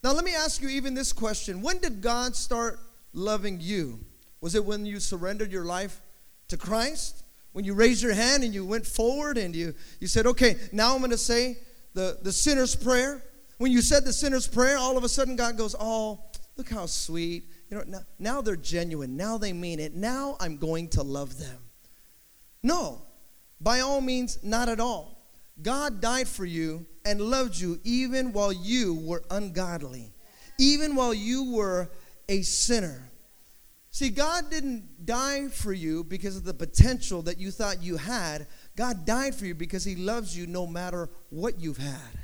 Now, 0.02 0.12
let 0.12 0.25
me 0.25 0.35
ask 0.35 0.61
you 0.61 0.68
even 0.68 0.94
this 0.94 1.12
question 1.12 1.62
When 1.62 1.78
did 1.78 2.00
God 2.00 2.35
start 2.35 2.78
loving 3.12 3.59
you? 3.61 4.00
Was 4.40 4.54
it 4.54 4.64
when 4.64 4.85
you 4.85 4.99
surrendered 4.99 5.52
your 5.52 5.64
life 5.64 6.00
to 6.49 6.56
Christ? 6.56 7.25
When 7.52 7.64
you 7.64 7.75
raised 7.75 8.02
your 8.02 8.14
hand 8.14 8.42
and 8.42 8.54
you 8.54 8.64
went 8.64 8.87
forward 8.87 9.37
and 9.37 9.54
you, 9.54 9.75
you 10.00 10.06
said, 10.06 10.26
okay, 10.26 10.56
now 10.73 10.94
I'm 10.94 10.99
going 10.99 11.11
to 11.11 11.18
say 11.18 11.59
the, 11.92 12.18
the 12.23 12.32
sinner's 12.32 12.75
prayer. 12.75 13.23
When 13.59 13.71
you 13.71 13.82
said 13.82 14.04
the 14.04 14.12
sinner's 14.12 14.49
prayer, 14.49 14.78
all 14.78 14.97
of 14.97 15.04
a 15.04 15.09
sudden 15.09 15.37
God 15.37 15.59
goes, 15.59 15.76
oh, 15.78 16.25
look 16.56 16.71
how 16.71 16.87
sweet. 16.87 17.44
You 17.68 17.76
know, 17.76 17.85
now, 17.87 18.00
now 18.18 18.40
they're 18.40 18.56
genuine. 18.56 19.16
Now 19.16 19.37
they 19.37 19.52
mean 19.52 19.80
it. 19.80 19.94
Now 19.94 20.37
I'm 20.40 20.56
going 20.56 20.88
to 20.90 21.02
love 21.02 21.38
them. 21.38 21.59
No, 22.62 23.02
by 23.61 23.80
all 23.80 24.00
means, 24.00 24.42
not 24.42 24.68
at 24.68 24.80
all. 24.80 25.18
God 25.61 26.00
died 26.00 26.26
for 26.26 26.47
you 26.47 26.87
and 27.04 27.21
loved 27.21 27.59
you 27.59 27.80
even 27.85 28.32
while 28.32 28.52
you 28.52 28.94
were 28.94 29.23
ungodly, 29.30 30.12
even 30.59 30.94
while 30.94 31.14
you 31.14 31.52
were 31.52 31.90
a 32.28 32.42
sinner. 32.42 33.11
See, 33.90 34.09
God 34.09 34.50
didn't 34.50 35.04
die 35.04 35.49
for 35.49 35.73
you 35.73 36.02
because 36.04 36.37
of 36.37 36.44
the 36.44 36.54
potential 36.54 37.21
that 37.23 37.38
you 37.38 37.50
thought 37.50 37.82
you 37.82 37.99
had. 37.99 38.47
God 38.75 39.04
died 39.04 39.35
for 39.35 39.44
you 39.44 39.54
because 39.54 39.85
He 39.85 39.97
loves 39.97 40.37
you 40.37 40.47
no 40.47 40.66
matter 40.66 41.11
what 41.28 41.61
you've 41.61 41.76
had. 41.76 42.21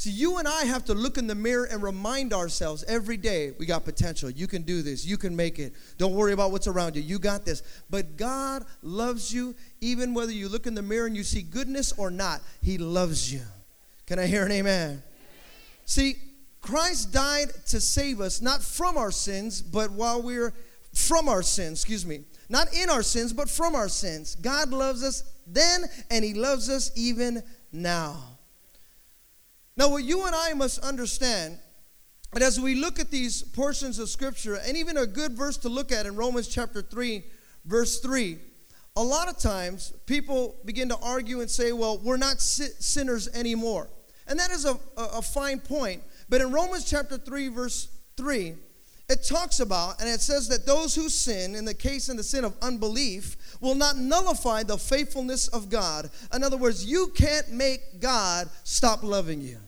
See, 0.00 0.08
you 0.08 0.38
and 0.38 0.48
I 0.48 0.64
have 0.64 0.86
to 0.86 0.94
look 0.94 1.18
in 1.18 1.26
the 1.26 1.34
mirror 1.34 1.66
and 1.66 1.82
remind 1.82 2.32
ourselves 2.32 2.84
every 2.88 3.18
day 3.18 3.52
we 3.58 3.66
got 3.66 3.84
potential. 3.84 4.30
You 4.30 4.46
can 4.46 4.62
do 4.62 4.80
this. 4.80 5.04
You 5.04 5.18
can 5.18 5.36
make 5.36 5.58
it. 5.58 5.74
Don't 5.98 6.14
worry 6.14 6.32
about 6.32 6.52
what's 6.52 6.66
around 6.66 6.96
you. 6.96 7.02
You 7.02 7.18
got 7.18 7.44
this. 7.44 7.62
But 7.90 8.16
God 8.16 8.64
loves 8.80 9.30
you 9.30 9.54
even 9.82 10.14
whether 10.14 10.32
you 10.32 10.48
look 10.48 10.66
in 10.66 10.74
the 10.74 10.80
mirror 10.80 11.06
and 11.06 11.14
you 11.14 11.22
see 11.22 11.42
goodness 11.42 11.92
or 11.98 12.10
not. 12.10 12.40
He 12.62 12.78
loves 12.78 13.30
you. 13.30 13.42
Can 14.06 14.18
I 14.18 14.24
hear 14.24 14.46
an 14.46 14.52
amen? 14.52 14.88
amen. 14.88 15.02
See, 15.84 16.16
Christ 16.62 17.12
died 17.12 17.48
to 17.66 17.78
save 17.78 18.22
us, 18.22 18.40
not 18.40 18.62
from 18.62 18.96
our 18.96 19.10
sins, 19.10 19.60
but 19.60 19.90
while 19.92 20.22
we're 20.22 20.54
from 20.94 21.28
our 21.28 21.42
sins, 21.42 21.80
excuse 21.80 22.06
me. 22.06 22.22
Not 22.48 22.72
in 22.72 22.88
our 22.88 23.02
sins, 23.02 23.34
but 23.34 23.50
from 23.50 23.74
our 23.74 23.90
sins. 23.90 24.34
God 24.36 24.70
loves 24.70 25.04
us 25.04 25.24
then, 25.46 25.84
and 26.10 26.24
He 26.24 26.32
loves 26.32 26.70
us 26.70 26.90
even 26.96 27.42
now. 27.70 28.29
Now, 29.76 29.88
what 29.88 30.04
you 30.04 30.26
and 30.26 30.34
I 30.34 30.52
must 30.54 30.78
understand, 30.80 31.58
that 32.32 32.42
as 32.42 32.60
we 32.60 32.74
look 32.74 32.98
at 32.98 33.10
these 33.10 33.42
portions 33.42 33.98
of 33.98 34.08
Scripture, 34.08 34.54
and 34.54 34.76
even 34.76 34.96
a 34.96 35.06
good 35.06 35.32
verse 35.32 35.56
to 35.58 35.68
look 35.68 35.90
at 35.90 36.06
in 36.06 36.16
Romans 36.16 36.48
chapter 36.48 36.82
3, 36.82 37.24
verse 37.64 38.00
3, 38.00 38.38
a 38.96 39.02
lot 39.02 39.28
of 39.28 39.38
times 39.38 39.92
people 40.06 40.56
begin 40.64 40.88
to 40.88 40.96
argue 40.98 41.40
and 41.40 41.50
say, 41.50 41.72
well, 41.72 41.98
we're 41.98 42.16
not 42.16 42.40
sinners 42.40 43.28
anymore. 43.34 43.88
And 44.26 44.38
that 44.38 44.50
is 44.50 44.64
a, 44.64 44.78
a, 44.96 45.04
a 45.18 45.22
fine 45.22 45.60
point. 45.60 46.02
But 46.28 46.40
in 46.40 46.52
Romans 46.52 46.88
chapter 46.88 47.16
3, 47.18 47.48
verse 47.48 47.88
3, 48.16 48.54
it 49.10 49.24
talks 49.24 49.58
about, 49.58 50.00
and 50.00 50.08
it 50.08 50.20
says 50.20 50.46
that 50.48 50.66
those 50.66 50.94
who 50.94 51.08
sin, 51.08 51.56
in 51.56 51.64
the 51.64 51.74
case 51.74 52.08
in 52.08 52.16
the 52.16 52.22
sin 52.22 52.44
of 52.44 52.56
unbelief, 52.62 53.36
will 53.60 53.74
not 53.74 53.96
nullify 53.96 54.62
the 54.62 54.78
faithfulness 54.78 55.48
of 55.48 55.68
God. 55.68 56.08
In 56.32 56.44
other 56.44 56.56
words, 56.56 56.84
you 56.84 57.08
can't 57.08 57.50
make 57.50 58.00
God 58.00 58.48
stop 58.62 59.02
loving 59.02 59.40
you. 59.40 59.58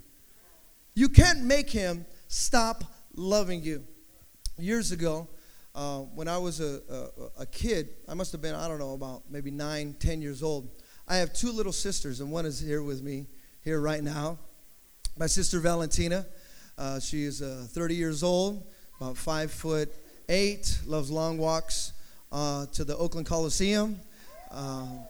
You 0.94 1.08
can't 1.08 1.42
make 1.42 1.68
him 1.68 2.06
stop 2.28 2.84
loving 3.16 3.62
you. 3.62 3.82
Years 4.58 4.92
ago, 4.92 5.26
uh, 5.74 6.00
when 6.00 6.28
I 6.28 6.38
was 6.38 6.60
a, 6.60 6.80
a, 6.88 7.42
a, 7.42 7.46
kid, 7.46 7.88
I 8.08 8.14
must 8.14 8.30
have 8.32 8.42
been, 8.42 8.54
I 8.54 8.68
don't 8.68 8.78
know, 8.78 8.92
about 8.92 9.22
maybe 9.28 9.50
nine, 9.50 9.96
ten 9.98 10.22
years 10.22 10.42
old. 10.42 10.68
I 11.08 11.16
have 11.16 11.32
two 11.32 11.50
little 11.50 11.72
sisters, 11.72 12.20
and 12.20 12.30
one 12.30 12.46
is 12.46 12.60
here 12.60 12.82
with 12.82 13.02
me 13.02 13.26
here 13.62 13.80
right 13.80 14.04
now. 14.04 14.38
My 15.18 15.26
sister 15.26 15.58
Valentina, 15.58 16.26
uh, 16.78 17.00
she 17.00 17.24
is 17.24 17.42
uh, 17.42 17.66
30 17.70 17.94
years 17.96 18.22
old, 18.22 18.66
about 19.02 19.16
five 19.16 19.50
foot 19.50 19.92
eight, 20.28 20.78
loves 20.86 21.10
long 21.10 21.36
walks 21.36 21.92
uh, 22.30 22.66
to 22.66 22.84
the 22.84 22.96
Oakland 22.96 23.26
Coliseum. 23.26 23.98
Um, 24.52 25.00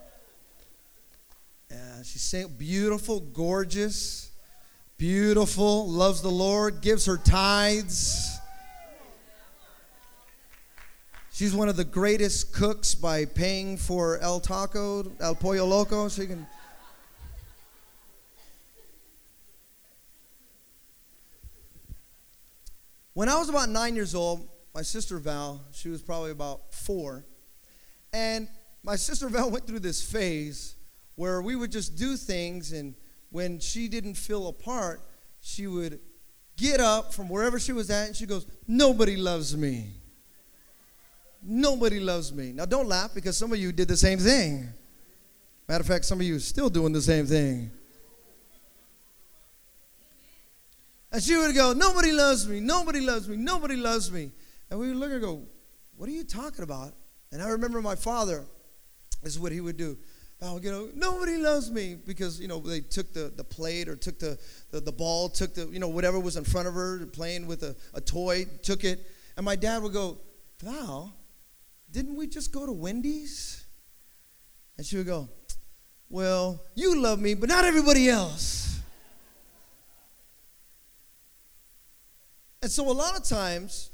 she's 2.02 2.22
beautiful, 2.58 3.20
gorgeous 3.20 4.30
beautiful, 4.96 5.88
loves 5.88 6.22
the 6.22 6.30
Lord, 6.30 6.80
gives 6.80 7.06
her 7.06 7.18
tithes. 7.18 8.38
She's 11.32 11.52
one 11.52 11.68
of 11.68 11.76
the 11.76 11.84
greatest 11.84 12.54
cooks 12.54 12.94
by 12.94 13.24
paying 13.24 13.76
for 13.76 14.18
El 14.18 14.38
Taco, 14.38 15.04
El 15.20 15.34
Pollo 15.34 15.66
Loco. 15.66 16.08
She 16.08 16.28
can. 16.28 16.46
When 23.14 23.28
I 23.28 23.38
was 23.38 23.50
about 23.50 23.68
nine 23.68 23.94
years 23.94 24.14
old, 24.14 24.48
my 24.74 24.80
sister 24.82 25.18
Val, 25.18 25.60
she 25.72 25.90
was 25.90 26.00
probably 26.00 26.30
about 26.30 26.72
four, 26.72 27.26
and 28.12 28.48
my 28.82 28.96
sister 28.96 29.28
Val 29.28 29.50
went 29.52 29.66
through 29.66 29.80
this 29.80 30.02
phase 30.02 30.76
where 31.14 31.42
we 31.42 31.54
would 31.54 31.70
just 31.70 31.96
do 31.96 32.16
things 32.16 32.72
and 32.72 32.94
when 33.30 33.58
she 33.58 33.88
didn't 33.88 34.14
feel 34.14 34.48
a 34.48 34.52
part, 34.52 35.00
she 35.40 35.66
would 35.66 36.00
get 36.56 36.80
up 36.80 37.12
from 37.12 37.28
wherever 37.28 37.58
she 37.58 37.72
was 37.72 37.90
at 37.90 38.08
and 38.08 38.16
she 38.16 38.26
goes, 38.26 38.46
Nobody 38.66 39.16
loves 39.16 39.56
me. 39.56 39.90
Nobody 41.42 41.98
loves 41.98 42.32
me. 42.32 42.52
Now, 42.52 42.66
don't 42.66 42.88
laugh 42.88 43.12
because 43.14 43.36
some 43.36 43.52
of 43.52 43.58
you 43.58 43.72
did 43.72 43.88
the 43.88 43.96
same 43.96 44.18
thing. 44.18 44.68
Matter 45.68 45.80
of 45.80 45.86
fact, 45.86 46.04
some 46.04 46.20
of 46.20 46.26
you 46.26 46.36
are 46.36 46.40
still 46.40 46.70
doing 46.70 46.92
the 46.92 47.02
same 47.02 47.26
thing. 47.26 47.70
And 51.12 51.22
she 51.22 51.36
would 51.36 51.54
go, 51.54 51.72
Nobody 51.72 52.10
loves 52.10 52.48
me, 52.48 52.58
nobody 52.58 53.00
loves 53.00 53.28
me, 53.28 53.36
nobody 53.36 53.76
loves 53.76 54.10
me. 54.10 54.30
And 54.70 54.80
we 54.80 54.88
would 54.88 54.96
look 54.96 55.12
and 55.12 55.20
go, 55.20 55.42
What 55.96 56.08
are 56.08 56.12
you 56.12 56.24
talking 56.24 56.64
about? 56.64 56.94
And 57.30 57.42
I 57.42 57.48
remember 57.48 57.80
my 57.80 57.94
father, 57.94 58.44
is 59.22 59.38
what 59.38 59.52
he 59.52 59.60
would 59.60 59.76
do. 59.76 59.96
Oh, 60.40 60.58
you 60.58 60.72
know, 60.72 60.88
nobody 60.94 61.36
loves 61.36 61.70
me 61.70 61.94
because, 61.94 62.40
you 62.40 62.48
know, 62.48 62.58
they 62.58 62.80
took 62.80 63.12
the, 63.12 63.32
the 63.36 63.44
plate 63.44 63.88
or 63.88 63.94
took 63.94 64.18
the, 64.18 64.36
the, 64.72 64.80
the 64.80 64.90
ball, 64.90 65.28
took 65.28 65.54
the, 65.54 65.68
you 65.68 65.78
know, 65.78 65.88
whatever 65.88 66.18
was 66.18 66.36
in 66.36 66.42
front 66.42 66.66
of 66.66 66.74
her, 66.74 67.06
playing 67.06 67.46
with 67.46 67.62
a, 67.62 67.76
a 67.94 68.00
toy, 68.00 68.46
took 68.62 68.82
it. 68.82 69.06
And 69.36 69.44
my 69.46 69.54
dad 69.54 69.82
would 69.82 69.92
go, 69.92 70.18
Val, 70.60 71.14
didn't 71.92 72.16
we 72.16 72.26
just 72.26 72.52
go 72.52 72.66
to 72.66 72.72
Wendy's? 72.72 73.64
And 74.76 74.84
she 74.84 74.96
would 74.96 75.06
go, 75.06 75.28
Well, 76.08 76.60
you 76.74 77.00
love 77.00 77.20
me, 77.20 77.34
but 77.34 77.48
not 77.48 77.64
everybody 77.64 78.08
else. 78.08 78.71
And 82.62 82.70
so, 82.70 82.88
a 82.88 82.92
lot 82.92 83.16
of 83.16 83.24
times, 83.24 83.90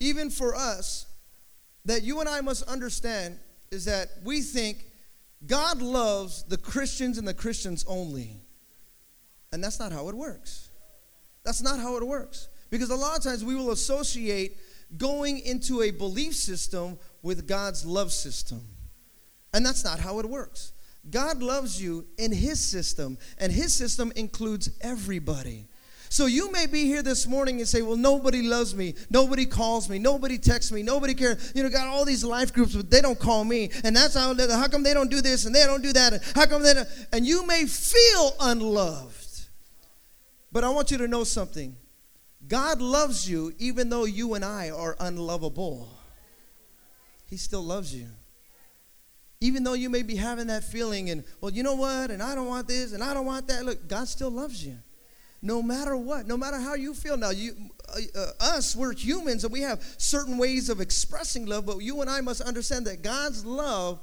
even 0.00 0.30
for 0.30 0.54
us, 0.54 1.06
that 1.84 2.02
you 2.02 2.20
and 2.20 2.28
I 2.28 2.40
must 2.40 2.62
understand 2.64 3.38
is 3.70 3.84
that 3.86 4.08
we 4.24 4.40
think 4.40 4.84
God 5.46 5.82
loves 5.82 6.44
the 6.44 6.56
Christians 6.56 7.18
and 7.18 7.26
the 7.26 7.34
Christians 7.34 7.84
only. 7.88 8.40
And 9.52 9.62
that's 9.62 9.78
not 9.78 9.92
how 9.92 10.08
it 10.08 10.14
works. 10.14 10.70
That's 11.44 11.62
not 11.62 11.78
how 11.78 11.96
it 11.96 12.06
works. 12.06 12.48
Because 12.70 12.90
a 12.90 12.96
lot 12.96 13.16
of 13.16 13.22
times 13.22 13.44
we 13.44 13.54
will 13.54 13.70
associate 13.70 14.56
going 14.96 15.38
into 15.40 15.82
a 15.82 15.90
belief 15.90 16.34
system 16.34 16.98
with 17.22 17.46
God's 17.46 17.84
love 17.84 18.12
system. 18.12 18.60
And 19.54 19.64
that's 19.64 19.84
not 19.84 20.00
how 20.00 20.18
it 20.18 20.28
works. 20.28 20.72
God 21.08 21.42
loves 21.42 21.80
you 21.80 22.06
in 22.18 22.32
His 22.32 22.60
system, 22.60 23.16
and 23.38 23.52
His 23.52 23.72
system 23.72 24.12
includes 24.16 24.70
everybody. 24.80 25.68
So 26.08 26.26
you 26.26 26.50
may 26.52 26.66
be 26.66 26.84
here 26.84 27.02
this 27.02 27.26
morning 27.26 27.58
and 27.58 27.68
say, 27.68 27.82
Well, 27.82 27.96
nobody 27.96 28.42
loves 28.42 28.74
me. 28.74 28.94
Nobody 29.10 29.46
calls 29.46 29.88
me. 29.88 29.98
Nobody 29.98 30.38
texts 30.38 30.72
me. 30.72 30.82
Nobody 30.82 31.14
cares. 31.14 31.52
You 31.54 31.62
know, 31.62 31.68
got 31.68 31.88
all 31.88 32.04
these 32.04 32.24
life 32.24 32.52
groups, 32.52 32.74
but 32.74 32.90
they 32.90 33.00
don't 33.00 33.18
call 33.18 33.44
me. 33.44 33.70
And 33.84 33.94
that's 33.94 34.14
how, 34.14 34.34
how 34.34 34.68
come 34.68 34.82
they 34.82 34.94
don't 34.94 35.10
do 35.10 35.20
this 35.20 35.46
and 35.46 35.54
they 35.54 35.64
don't 35.64 35.82
do 35.82 35.92
that? 35.92 36.12
And 36.12 36.22
how 36.34 36.46
come 36.46 36.62
they 36.62 36.74
don't? 36.74 36.88
And 37.12 37.26
you 37.26 37.46
may 37.46 37.66
feel 37.66 38.34
unloved. 38.40 39.26
But 40.52 40.64
I 40.64 40.70
want 40.70 40.90
you 40.90 40.98
to 40.98 41.08
know 41.08 41.24
something 41.24 41.76
God 42.46 42.80
loves 42.80 43.28
you 43.28 43.52
even 43.58 43.88
though 43.88 44.04
you 44.04 44.34
and 44.34 44.44
I 44.44 44.70
are 44.70 44.96
unlovable. 45.00 45.88
He 47.28 47.36
still 47.36 47.62
loves 47.62 47.94
you. 47.94 48.06
Even 49.40 49.64
though 49.64 49.74
you 49.74 49.90
may 49.90 50.02
be 50.02 50.16
having 50.16 50.46
that 50.46 50.64
feeling 50.64 51.10
and, 51.10 51.24
well, 51.40 51.52
you 51.52 51.62
know 51.62 51.74
what? 51.74 52.10
And 52.10 52.22
I 52.22 52.34
don't 52.34 52.46
want 52.46 52.68
this 52.68 52.92
and 52.92 53.02
I 53.02 53.12
don't 53.12 53.26
want 53.26 53.48
that. 53.48 53.64
Look, 53.64 53.88
God 53.88 54.08
still 54.08 54.30
loves 54.30 54.64
you 54.64 54.78
no 55.46 55.62
matter 55.62 55.96
what, 55.96 56.26
no 56.26 56.36
matter 56.36 56.58
how 56.58 56.74
you 56.74 56.92
feel. 56.92 57.16
Now, 57.16 57.30
you, 57.30 57.54
uh, 57.88 58.00
uh, 58.18 58.30
us, 58.40 58.74
we're 58.74 58.92
humans 58.92 59.44
and 59.44 59.52
we 59.52 59.60
have 59.60 59.80
certain 59.96 60.38
ways 60.38 60.68
of 60.68 60.80
expressing 60.80 61.46
love, 61.46 61.66
but 61.66 61.78
you 61.78 62.00
and 62.00 62.10
I 62.10 62.20
must 62.20 62.40
understand 62.40 62.86
that 62.86 63.02
God's 63.02 63.46
love 63.46 64.00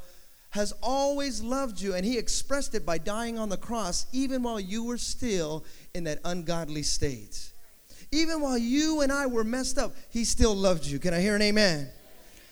has 0.52 0.72
always 0.82 1.42
loved 1.42 1.82
you, 1.82 1.96
and 1.96 2.06
He 2.06 2.18
expressed 2.18 2.76
it 2.76 2.86
by 2.86 2.98
dying 2.98 3.38
on 3.38 3.50
the 3.50 3.58
cross, 3.58 4.06
even 4.14 4.42
while 4.42 4.60
you 4.60 4.86
were 4.86 4.98
still 4.98 5.66
in 5.94 6.06
that 6.06 6.20
ungodly 6.24 6.84
state. 6.84 7.52
Even 8.12 8.40
while 8.40 8.58
you 8.58 9.02
and 9.02 9.12
I 9.12 9.26
were 9.26 9.44
messed 9.44 9.78
up, 9.78 9.96
He 10.12 10.24
still 10.24 10.56
loved 10.56 10.86
you. 10.86 10.98
Can 10.98 11.14
I 11.14 11.20
hear 11.20 11.36
an 11.36 11.42
amen? 11.42 11.90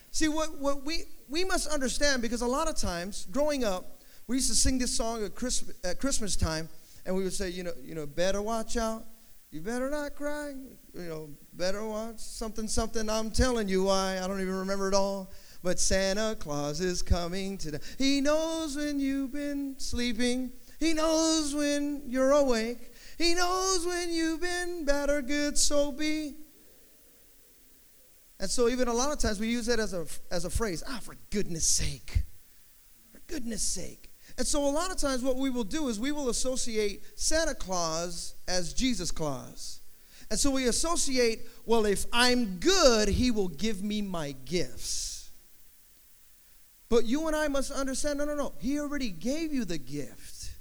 See, 0.10 0.28
what, 0.28 0.60
what 0.60 0.84
we, 0.84 1.04
we 1.30 1.46
must 1.46 1.68
understand, 1.68 2.22
because 2.22 2.42
a 2.42 2.48
lot 2.48 2.68
of 2.68 2.76
times 2.76 3.26
growing 3.32 3.64
up, 3.64 4.02
we 4.28 4.38
used 4.38 4.50
to 4.50 4.56
sing 4.56 4.80
this 4.80 4.94
song 4.94 5.24
at 5.24 5.36
Christmas, 5.36 5.78
at 5.86 6.00
Christmas 6.00 6.36
time 6.36 6.68
and 7.05 7.15
we 7.15 7.24
would 7.24 7.34
say, 7.34 7.50
you 7.50 7.63
know, 7.63 7.74
you 7.84 7.96
know, 7.96 8.05
better 8.05 8.41
watch 8.41 8.77
out. 8.77 9.05
You 9.51 9.60
better 9.60 9.89
not 9.89 10.15
cry. 10.15 10.53
You 10.93 11.01
know, 11.01 11.29
better 11.53 11.86
watch 11.86 12.20
something, 12.20 12.67
something. 12.67 13.10
I'm 13.10 13.31
telling 13.31 13.67
you 13.67 13.84
why. 13.84 14.20
I 14.22 14.27
don't 14.27 14.39
even 14.41 14.55
remember 14.55 14.88
it 14.88 14.93
all. 14.93 15.31
but 15.63 15.79
Santa 15.79 16.36
Claus 16.39 16.79
is 16.79 17.01
coming 17.01 17.58
today. 17.58 17.79
He 17.98 18.22
knows 18.22 18.75
when 18.75 19.00
you've 19.00 19.34
been 19.34 19.75
sleeping, 19.77 20.51
He 20.79 20.93
knows 20.93 21.53
when 21.53 22.03
you're 22.08 22.31
awake, 22.31 22.93
He 23.17 23.34
knows 23.34 23.86
when 23.86 24.12
you've 24.12 24.41
been 24.41 24.86
bad 24.86 25.10
or 25.10 25.22
good, 25.22 25.58
so 25.58 25.91
be. 25.91 26.36
And 28.39 28.50
so, 28.50 28.70
even 28.70 28.88
a 28.88 28.93
lot 28.93 29.12
of 29.12 29.20
times, 29.20 29.39
we 29.39 29.50
use 29.50 29.67
that 29.67 29.79
as 29.79 29.93
a, 29.93 30.08
as 30.31 30.46
a 30.46 30.50
phrase 30.50 30.84
ah, 30.88 31.00
for 31.01 31.15
goodness 31.29 31.67
sake. 31.67 32.24
For 33.12 33.20
goodness 33.27 33.62
sake. 33.62 34.11
And 34.38 34.48
so, 34.48 34.64
a 34.64 34.72
lot 34.72 34.92
of 34.92 34.98
times, 34.98 35.24
what 35.24 35.38
we 35.38 35.50
will 35.50 35.64
do 35.64 35.88
is 35.90 36.00
we 36.00 36.12
will 36.12 36.30
associate 36.30 37.04
Santa 37.16 37.56
Claus 37.56 38.36
as 38.48 38.74
Jesus 38.74 39.12
Claus. 39.12 39.82
And 40.30 40.40
so, 40.40 40.52
we 40.52 40.68
associate, 40.68 41.42
well, 41.66 41.86
if 41.86 42.06
I'm 42.12 42.58
good, 42.58 43.10
he 43.10 43.32
will 43.32 43.50
give 43.50 43.84
me 43.84 44.02
my 44.02 44.34
gifts. 44.46 45.30
But 46.90 47.06
you 47.06 47.28
and 47.28 47.36
I 47.36 47.48
must 47.48 47.72
understand 47.72 48.20
no, 48.20 48.26
no, 48.26 48.36
no. 48.36 48.54
He 48.60 48.78
already 48.78 49.12
gave 49.12 49.54
you 49.54 49.64
the 49.64 49.78
gift. 49.78 50.52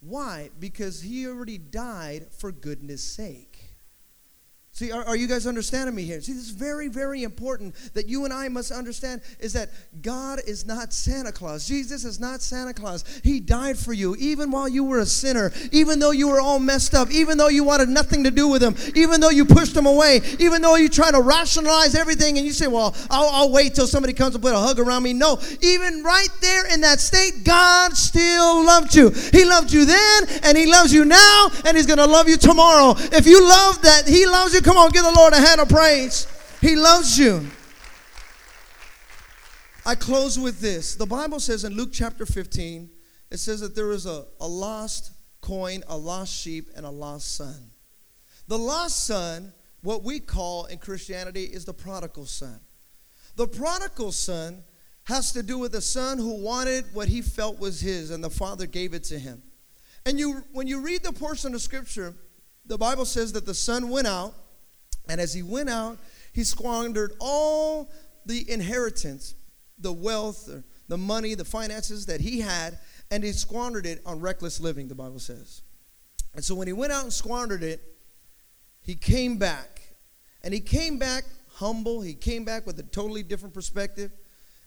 Why? 0.00 0.50
Because 0.60 1.00
he 1.00 1.26
already 1.26 1.56
died 1.56 2.26
for 2.30 2.52
goodness 2.52 3.02
sake. 3.02 3.47
See, 4.78 4.92
are, 4.92 5.04
are, 5.06 5.16
you 5.16 5.26
guys 5.26 5.44
understanding 5.44 5.92
me 5.92 6.04
here? 6.04 6.20
See, 6.20 6.32
this 6.32 6.44
is 6.44 6.50
very, 6.50 6.86
very 6.86 7.24
important 7.24 7.74
that 7.94 8.08
you 8.08 8.24
and 8.24 8.32
I 8.32 8.48
must 8.48 8.70
understand 8.70 9.22
is 9.40 9.52
that 9.54 9.70
God 10.02 10.38
is 10.46 10.66
not 10.66 10.92
Santa 10.92 11.32
Claus. 11.32 11.66
Jesus 11.66 12.04
is 12.04 12.20
not 12.20 12.42
Santa 12.42 12.72
Claus. 12.72 13.02
He 13.24 13.40
died 13.40 13.76
for 13.76 13.92
you 13.92 14.14
even 14.20 14.52
while 14.52 14.68
you 14.68 14.84
were 14.84 15.00
a 15.00 15.04
sinner, 15.06 15.50
even 15.72 15.98
though 15.98 16.12
you 16.12 16.28
were 16.28 16.40
all 16.40 16.60
messed 16.60 16.94
up, 16.94 17.10
even 17.10 17.38
though 17.38 17.48
you 17.48 17.64
wanted 17.64 17.88
nothing 17.88 18.22
to 18.22 18.30
do 18.30 18.46
with 18.46 18.62
him, 18.62 18.76
even 18.94 19.20
though 19.20 19.30
you 19.30 19.44
pushed 19.44 19.76
him 19.76 19.86
away, 19.86 20.20
even 20.38 20.62
though 20.62 20.76
you 20.76 20.88
try 20.88 21.10
to 21.10 21.20
rationalize 21.20 21.96
everything 21.96 22.38
and 22.38 22.46
you 22.46 22.52
say, 22.52 22.68
well, 22.68 22.94
I'll, 23.10 23.30
I'll 23.30 23.50
wait 23.50 23.74
till 23.74 23.88
somebody 23.88 24.12
comes 24.12 24.36
and 24.36 24.44
put 24.44 24.54
a 24.54 24.58
hug 24.58 24.78
around 24.78 25.02
me. 25.02 25.12
No, 25.12 25.40
even 25.60 26.04
right 26.04 26.28
there 26.40 26.72
in 26.72 26.82
that 26.82 27.00
state, 27.00 27.42
God 27.42 27.96
still 27.96 28.64
loved 28.64 28.94
you. 28.94 29.10
He 29.32 29.44
loved 29.44 29.72
you 29.72 29.84
then 29.84 30.22
and 30.44 30.56
he 30.56 30.66
loves 30.66 30.94
you 30.94 31.04
now 31.04 31.48
and 31.66 31.76
he's 31.76 31.86
going 31.86 31.98
to 31.98 32.06
love 32.06 32.28
you 32.28 32.36
tomorrow. 32.36 32.94
If 32.96 33.26
you 33.26 33.42
love 33.42 33.82
that 33.82 34.06
he 34.06 34.24
loves 34.24 34.54
you, 34.54 34.67
Come 34.68 34.76
on, 34.76 34.90
give 34.90 35.02
the 35.02 35.12
Lord 35.12 35.32
a 35.32 35.40
hand 35.40 35.62
of 35.62 35.70
praise. 35.70 36.26
He 36.60 36.76
loves 36.76 37.18
you. 37.18 37.46
I 39.86 39.94
close 39.94 40.38
with 40.38 40.60
this. 40.60 40.94
The 40.94 41.06
Bible 41.06 41.40
says 41.40 41.64
in 41.64 41.72
Luke 41.72 41.88
chapter 41.90 42.26
15, 42.26 42.90
it 43.30 43.38
says 43.38 43.60
that 43.60 43.74
there 43.74 43.92
is 43.92 44.04
a, 44.04 44.26
a 44.38 44.46
lost 44.46 45.12
coin, 45.40 45.84
a 45.88 45.96
lost 45.96 46.34
sheep, 46.34 46.68
and 46.76 46.84
a 46.84 46.90
lost 46.90 47.34
son. 47.34 47.70
The 48.46 48.58
lost 48.58 49.06
son, 49.06 49.54
what 49.80 50.02
we 50.02 50.20
call 50.20 50.66
in 50.66 50.76
Christianity, 50.76 51.44
is 51.44 51.64
the 51.64 51.72
prodigal 51.72 52.26
son. 52.26 52.60
The 53.36 53.48
prodigal 53.48 54.12
son 54.12 54.64
has 55.04 55.32
to 55.32 55.42
do 55.42 55.56
with 55.56 55.74
a 55.76 55.80
son 55.80 56.18
who 56.18 56.42
wanted 56.42 56.84
what 56.92 57.08
he 57.08 57.22
felt 57.22 57.58
was 57.58 57.80
his, 57.80 58.10
and 58.10 58.22
the 58.22 58.28
father 58.28 58.66
gave 58.66 58.92
it 58.92 59.04
to 59.04 59.18
him. 59.18 59.42
And 60.04 60.18
you, 60.18 60.44
when 60.52 60.66
you 60.66 60.82
read 60.82 61.04
the 61.04 61.12
portion 61.14 61.54
of 61.54 61.62
scripture, 61.62 62.14
the 62.66 62.76
Bible 62.76 63.06
says 63.06 63.32
that 63.32 63.46
the 63.46 63.54
son 63.54 63.88
went 63.88 64.06
out 64.06 64.34
and 65.08 65.20
as 65.20 65.32
he 65.34 65.42
went 65.42 65.68
out, 65.68 65.98
he 66.32 66.44
squandered 66.44 67.12
all 67.20 67.90
the 68.26 68.50
inheritance, 68.50 69.34
the 69.78 69.92
wealth, 69.92 70.48
the 70.88 70.98
money, 70.98 71.34
the 71.34 71.44
finances 71.44 72.06
that 72.06 72.20
he 72.20 72.40
had, 72.40 72.78
and 73.10 73.24
he 73.24 73.32
squandered 73.32 73.86
it 73.86 74.00
on 74.04 74.20
reckless 74.20 74.60
living, 74.60 74.88
the 74.88 74.94
Bible 74.94 75.18
says. 75.18 75.62
And 76.34 76.44
so 76.44 76.54
when 76.54 76.66
he 76.66 76.72
went 76.72 76.92
out 76.92 77.04
and 77.04 77.12
squandered 77.12 77.62
it, 77.62 77.80
he 78.82 78.94
came 78.94 79.38
back. 79.38 79.82
And 80.42 80.54
he 80.54 80.60
came 80.60 80.98
back 80.98 81.24
humble. 81.54 82.00
He 82.00 82.14
came 82.14 82.44
back 82.44 82.66
with 82.66 82.78
a 82.78 82.84
totally 82.84 83.22
different 83.22 83.54
perspective. 83.54 84.12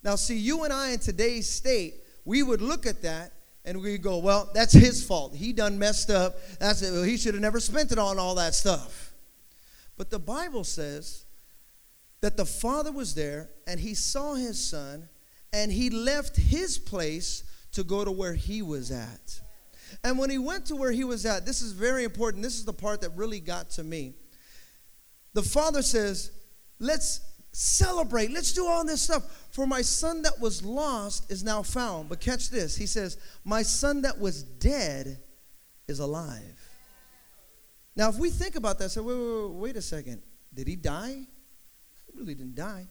Now, 0.03 0.15
see, 0.15 0.37
you 0.37 0.63
and 0.63 0.73
I 0.73 0.91
in 0.91 0.99
today's 0.99 1.49
state, 1.49 1.95
we 2.25 2.43
would 2.43 2.61
look 2.61 2.85
at 2.85 3.01
that 3.03 3.31
and 3.63 3.81
we 3.81 3.97
go, 3.97 4.17
well, 4.17 4.49
that's 4.53 4.73
his 4.73 5.03
fault. 5.03 5.35
He 5.35 5.53
done 5.53 5.77
messed 5.77 6.09
up. 6.09 6.35
That's 6.59 6.81
it. 6.81 7.07
He 7.07 7.17
should 7.17 7.35
have 7.35 7.41
never 7.41 7.59
spent 7.59 7.91
it 7.91 7.99
on 7.99 8.17
all 8.17 8.35
that 8.35 8.55
stuff. 8.55 9.10
But 9.97 10.09
the 10.09 10.19
Bible 10.19 10.63
says 10.63 11.25
that 12.21 12.37
the 12.37 12.45
father 12.45 12.91
was 12.91 13.15
there 13.15 13.49
and 13.67 13.79
he 13.79 13.93
saw 13.93 14.35
his 14.35 14.59
son 14.59 15.09
and 15.53 15.71
he 15.71 15.89
left 15.89 16.37
his 16.37 16.77
place 16.77 17.43
to 17.73 17.83
go 17.83 18.05
to 18.05 18.11
where 18.11 18.33
he 18.33 18.61
was 18.61 18.91
at. 18.91 19.41
And 20.03 20.17
when 20.17 20.29
he 20.29 20.37
went 20.37 20.65
to 20.67 20.75
where 20.75 20.91
he 20.91 21.03
was 21.03 21.25
at, 21.25 21.45
this 21.45 21.61
is 21.61 21.73
very 21.73 22.03
important. 22.03 22.43
This 22.43 22.55
is 22.55 22.65
the 22.65 22.73
part 22.73 23.01
that 23.01 23.11
really 23.15 23.39
got 23.39 23.69
to 23.71 23.83
me. 23.83 24.13
The 25.33 25.43
father 25.43 25.81
says, 25.81 26.31
Let's 26.79 27.21
celebrate. 27.51 28.31
Let's 28.31 28.53
do 28.53 28.65
all 28.65 28.85
this 28.85 29.03
stuff. 29.03 29.47
For 29.51 29.67
my 29.67 29.81
son 29.81 30.23
that 30.23 30.39
was 30.39 30.63
lost 30.63 31.31
is 31.31 31.43
now 31.43 31.61
found. 31.61 32.09
But 32.09 32.19
catch 32.19 32.49
this. 32.49 32.75
He 32.75 32.85
says, 32.85 33.17
My 33.43 33.61
son 33.61 34.01
that 34.01 34.19
was 34.19 34.43
dead 34.43 35.19
is 35.87 35.99
alive. 35.99 36.70
Now, 37.95 38.09
if 38.09 38.17
we 38.17 38.29
think 38.29 38.55
about 38.55 38.79
that, 38.79 38.89
say, 38.89 39.01
wait, 39.01 39.15
wait, 39.15 39.23
wait, 39.23 39.51
wait 39.51 39.75
a 39.75 39.81
second. 39.81 40.21
Did 40.53 40.67
he 40.67 40.75
die? 40.75 41.27
He 42.07 42.17
really 42.17 42.35
didn't 42.35 42.55
die. 42.55 42.87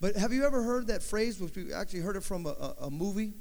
But 0.00 0.16
have 0.16 0.32
you 0.32 0.44
ever 0.44 0.62
heard 0.62 0.88
that 0.88 1.02
phrase, 1.02 1.40
which 1.40 1.56
we 1.56 1.72
actually 1.72 2.00
heard 2.00 2.16
it 2.16 2.22
from 2.22 2.46
a, 2.46 2.74
a, 2.80 2.90
movie, 2.90 3.34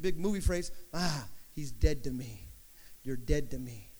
big, 0.00 0.18
movie 0.18 0.40
phrase? 0.40 0.70
Ah, 0.94 1.28
he's 1.54 1.70
dead 1.70 2.04
to 2.04 2.10
me. 2.10 2.48
You're 3.02 3.16
dead 3.16 3.50
to 3.50 3.58
me. 3.58 3.90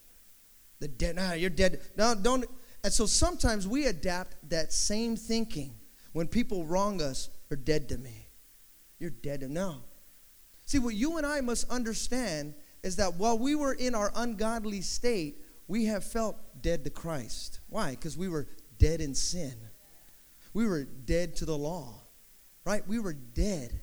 The 0.79 0.87
dead, 0.87 1.17
ah, 1.19 1.33
you're 1.33 1.51
dead. 1.51 1.81
No, 1.95 2.15
don't. 2.15 2.45
And 2.83 2.91
so 2.91 3.05
sometimes 3.05 3.67
we 3.67 3.85
adapt 3.85 4.49
that 4.49 4.73
same 4.73 5.15
thinking. 5.15 5.75
When 6.13 6.27
people 6.27 6.65
wrong 6.65 7.01
us, 7.01 7.29
they're 7.47 7.57
dead 7.57 7.87
to 7.89 7.97
me. 7.97 8.27
You're 8.99 9.11
dead 9.11 9.41
to 9.41 9.47
me. 9.47 9.53
no. 9.53 9.83
See, 10.65 10.79
what 10.79 10.95
you 10.95 11.17
and 11.17 11.25
I 11.25 11.41
must 11.41 11.69
understand 11.69 12.53
is 12.83 12.95
that 12.95 13.15
while 13.15 13.37
we 13.37 13.55
were 13.55 13.73
in 13.73 13.93
our 13.93 14.11
ungodly 14.15 14.81
state, 14.81 15.41
we 15.71 15.85
have 15.85 16.03
felt 16.03 16.35
dead 16.61 16.83
to 16.83 16.89
Christ. 16.89 17.61
Why? 17.69 17.91
Because 17.91 18.17
we 18.17 18.27
were 18.27 18.45
dead 18.77 18.99
in 18.99 19.15
sin. 19.15 19.53
We 20.53 20.67
were 20.67 20.83
dead 20.83 21.37
to 21.37 21.45
the 21.45 21.57
law, 21.57 21.93
right? 22.65 22.85
We 22.85 22.99
were 22.99 23.13
dead. 23.13 23.79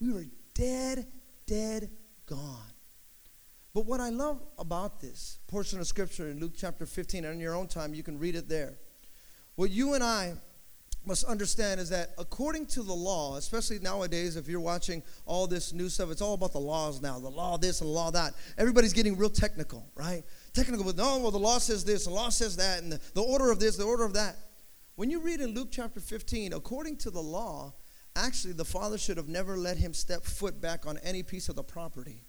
We 0.00 0.10
were 0.10 0.24
dead, 0.54 1.06
dead, 1.44 1.90
gone. 2.24 2.72
But 3.74 3.84
what 3.84 4.00
I 4.00 4.08
love 4.08 4.40
about 4.58 5.00
this 5.02 5.38
portion 5.48 5.78
of 5.80 5.86
scripture 5.86 6.30
in 6.30 6.40
Luke 6.40 6.54
chapter 6.56 6.86
15, 6.86 7.26
and 7.26 7.34
in 7.34 7.40
your 7.40 7.54
own 7.54 7.68
time, 7.68 7.92
you 7.92 8.02
can 8.02 8.18
read 8.18 8.34
it 8.34 8.48
there. 8.48 8.78
What 9.54 9.70
you 9.70 9.92
and 9.92 10.02
I 10.02 10.32
must 11.08 11.24
understand 11.24 11.80
is 11.80 11.88
that 11.88 12.10
according 12.18 12.66
to 12.66 12.82
the 12.82 12.92
law, 12.92 13.36
especially 13.36 13.78
nowadays, 13.78 14.36
if 14.36 14.46
you're 14.46 14.60
watching 14.60 15.02
all 15.24 15.46
this 15.46 15.72
new 15.72 15.88
stuff, 15.88 16.10
it's 16.10 16.20
all 16.20 16.34
about 16.34 16.52
the 16.52 16.60
laws 16.60 17.00
now 17.00 17.18
the 17.18 17.28
law 17.28 17.56
this 17.56 17.80
and 17.80 17.88
the 17.88 17.92
law 17.92 18.10
that. 18.10 18.34
Everybody's 18.58 18.92
getting 18.92 19.16
real 19.16 19.30
technical, 19.30 19.90
right? 19.96 20.22
Technical, 20.52 20.84
but 20.84 20.96
no, 20.96 21.18
well, 21.18 21.30
the 21.30 21.38
law 21.38 21.58
says 21.58 21.82
this, 21.84 22.04
the 22.04 22.10
law 22.10 22.28
says 22.28 22.56
that, 22.56 22.82
and 22.82 22.92
the, 22.92 23.00
the 23.14 23.22
order 23.22 23.50
of 23.50 23.58
this, 23.58 23.76
the 23.76 23.84
order 23.84 24.04
of 24.04 24.12
that. 24.14 24.36
When 24.96 25.10
you 25.10 25.20
read 25.20 25.40
in 25.40 25.54
Luke 25.54 25.68
chapter 25.70 25.98
15, 25.98 26.52
according 26.52 26.96
to 26.98 27.10
the 27.10 27.22
law, 27.22 27.72
actually 28.14 28.52
the 28.52 28.64
father 28.64 28.98
should 28.98 29.16
have 29.16 29.28
never 29.28 29.56
let 29.56 29.78
him 29.78 29.94
step 29.94 30.24
foot 30.24 30.60
back 30.60 30.86
on 30.86 30.98
any 30.98 31.22
piece 31.22 31.48
of 31.48 31.56
the 31.56 31.64
property. 31.64 32.22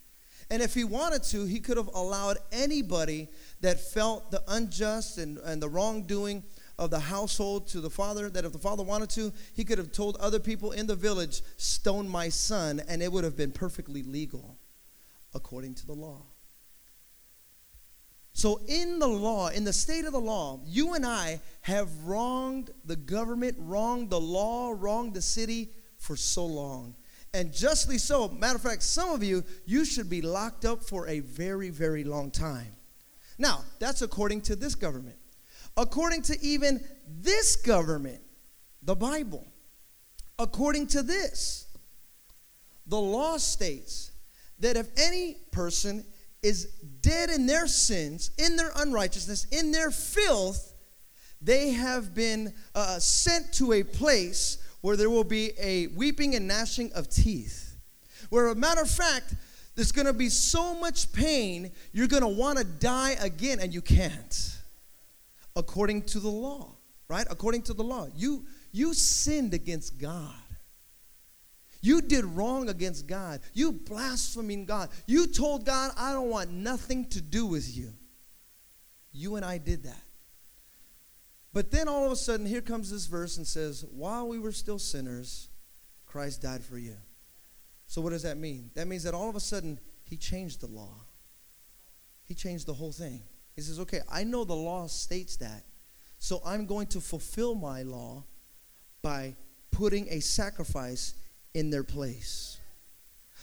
And 0.49 0.61
if 0.61 0.73
he 0.73 0.85
wanted 0.85 1.23
to, 1.23 1.45
he 1.45 1.59
could 1.59 1.77
have 1.77 1.89
allowed 1.93 2.37
anybody 2.51 3.27
that 3.61 3.79
felt 3.79 4.31
the 4.31 4.41
unjust 4.47 5.17
and, 5.17 5.37
and 5.39 5.61
the 5.61 5.69
wrongdoing 5.69 6.43
of 6.79 6.89
the 6.89 6.99
household 6.99 7.67
to 7.67 7.81
the 7.81 7.89
father 7.89 8.29
that 8.29 8.45
if 8.45 8.53
the 8.53 8.57
father 8.57 8.83
wanted 8.83 9.09
to, 9.09 9.33
he 9.53 9.65
could 9.65 9.77
have 9.77 9.91
told 9.91 10.15
other 10.15 10.39
people 10.39 10.71
in 10.71 10.87
the 10.87 10.95
village, 10.95 11.41
Stone 11.57 12.07
my 12.07 12.29
son, 12.29 12.81
and 12.87 13.03
it 13.03 13.11
would 13.11 13.25
have 13.25 13.35
been 13.35 13.51
perfectly 13.51 14.01
legal 14.01 14.57
according 15.35 15.75
to 15.75 15.85
the 15.85 15.93
law. 15.93 16.21
So, 18.31 18.61
in 18.67 18.99
the 18.99 19.07
law, 19.07 19.49
in 19.49 19.65
the 19.65 19.73
state 19.73 20.05
of 20.05 20.13
the 20.13 20.21
law, 20.21 20.61
you 20.65 20.93
and 20.93 21.05
I 21.05 21.41
have 21.61 22.05
wronged 22.05 22.71
the 22.85 22.95
government, 22.95 23.57
wronged 23.59 24.09
the 24.09 24.21
law, 24.21 24.73
wronged 24.75 25.13
the 25.13 25.21
city 25.21 25.71
for 25.97 26.15
so 26.15 26.45
long. 26.45 26.95
And 27.33 27.53
justly 27.53 27.97
so. 27.97 28.29
Matter 28.29 28.55
of 28.55 28.61
fact, 28.61 28.83
some 28.83 29.11
of 29.11 29.21
you, 29.21 29.43
you 29.65 29.83
should 29.83 30.09
be 30.09 30.21
locked 30.21 30.63
up 30.63 30.83
for 30.83 31.07
a 31.07 31.19
very, 31.19 31.69
very 31.69 32.05
long 32.05 32.31
time. 32.31 32.73
Now, 33.37 33.65
that's 33.79 34.01
according 34.01 34.41
to 34.43 34.55
this 34.55 34.73
government 34.73 35.18
according 35.79 36.21
to 36.23 36.37
even 36.41 36.83
this 37.07 37.55
government, 37.55 38.21
the 38.83 38.95
Bible. 38.95 39.47
According 40.37 40.87
to 40.87 41.01
this, 41.01 41.67
the 42.85 42.99
law 42.99 43.37
states 43.37 44.11
that 44.59 44.75
if 44.75 44.87
any 44.97 45.37
person 45.51 46.03
is 46.43 46.65
dead 47.01 47.29
in 47.29 47.45
their 47.45 47.65
sins, 47.65 48.31
in 48.37 48.57
their 48.57 48.71
unrighteousness, 48.75 49.45
in 49.51 49.71
their 49.71 49.89
filth, 49.89 50.73
they 51.41 51.71
have 51.71 52.13
been 52.13 52.53
uh, 52.75 52.99
sent 52.99 53.53
to 53.53 53.73
a 53.73 53.83
place 53.83 54.57
where 54.81 54.97
there 54.97 55.09
will 55.09 55.23
be 55.23 55.51
a 55.59 55.87
weeping 55.87 56.35
and 56.35 56.47
gnashing 56.47 56.91
of 56.93 57.09
teeth. 57.09 57.77
Where, 58.29 58.47
a 58.47 58.55
matter 58.55 58.81
of 58.81 58.89
fact, 58.89 59.33
there's 59.75 59.93
gonna 59.93 60.13
be 60.13 60.29
so 60.29 60.73
much 60.75 61.11
pain, 61.13 61.71
you're 61.93 62.07
gonna 62.07 62.27
wanna 62.27 62.65
die 62.65 63.11
again, 63.21 63.59
and 63.61 63.73
you 63.73 63.81
can't 63.81 64.58
according 65.55 66.03
to 66.03 66.19
the 66.19 66.29
law, 66.29 66.75
right? 67.07 67.27
According 67.29 67.63
to 67.63 67.73
the 67.73 67.83
law. 67.83 68.07
You 68.15 68.45
you 68.71 68.93
sinned 68.93 69.53
against 69.53 69.97
God. 69.97 70.33
You 71.81 72.01
did 72.01 72.25
wrong 72.25 72.69
against 72.69 73.07
God. 73.07 73.39
You 73.53 73.71
blaspheming 73.71 74.65
God. 74.65 74.89
You 75.05 75.27
told 75.27 75.65
God, 75.65 75.91
I 75.97 76.11
don't 76.11 76.29
want 76.29 76.51
nothing 76.51 77.07
to 77.09 77.21
do 77.21 77.45
with 77.45 77.75
you. 77.75 77.93
You 79.11 79.37
and 79.37 79.45
I 79.45 79.57
did 79.57 79.83
that. 79.83 80.03
But 81.53 81.71
then 81.71 81.87
all 81.87 82.05
of 82.05 82.11
a 82.11 82.15
sudden, 82.15 82.45
here 82.45 82.61
comes 82.61 82.91
this 82.91 83.07
verse 83.07 83.37
and 83.37 83.47
says, 83.47 83.83
While 83.91 84.27
we 84.27 84.39
were 84.39 84.51
still 84.51 84.77
sinners, 84.77 85.47
Christ 86.05 86.41
died 86.41 86.63
for 86.63 86.77
you. 86.77 86.95
So, 87.87 88.01
what 88.01 88.11
does 88.11 88.23
that 88.23 88.37
mean? 88.37 88.69
That 88.75 88.87
means 88.87 89.03
that 89.03 89.15
all 89.15 89.29
of 89.29 89.35
a 89.35 89.39
sudden, 89.39 89.79
he 90.03 90.15
changed 90.15 90.61
the 90.61 90.67
law. 90.67 90.93
He 92.25 92.35
changed 92.35 92.67
the 92.67 92.73
whole 92.73 92.91
thing. 92.91 93.23
He 93.55 93.61
says, 93.61 93.79
Okay, 93.79 94.01
I 94.11 94.23
know 94.23 94.43
the 94.43 94.55
law 94.55 94.87
states 94.87 95.37
that. 95.37 95.63
So, 96.17 96.41
I'm 96.45 96.65
going 96.65 96.87
to 96.87 97.01
fulfill 97.01 97.55
my 97.55 97.83
law 97.83 98.23
by 99.01 99.35
putting 99.71 100.07
a 100.09 100.19
sacrifice 100.19 101.13
in 101.53 101.69
their 101.69 101.83
place. 101.83 102.59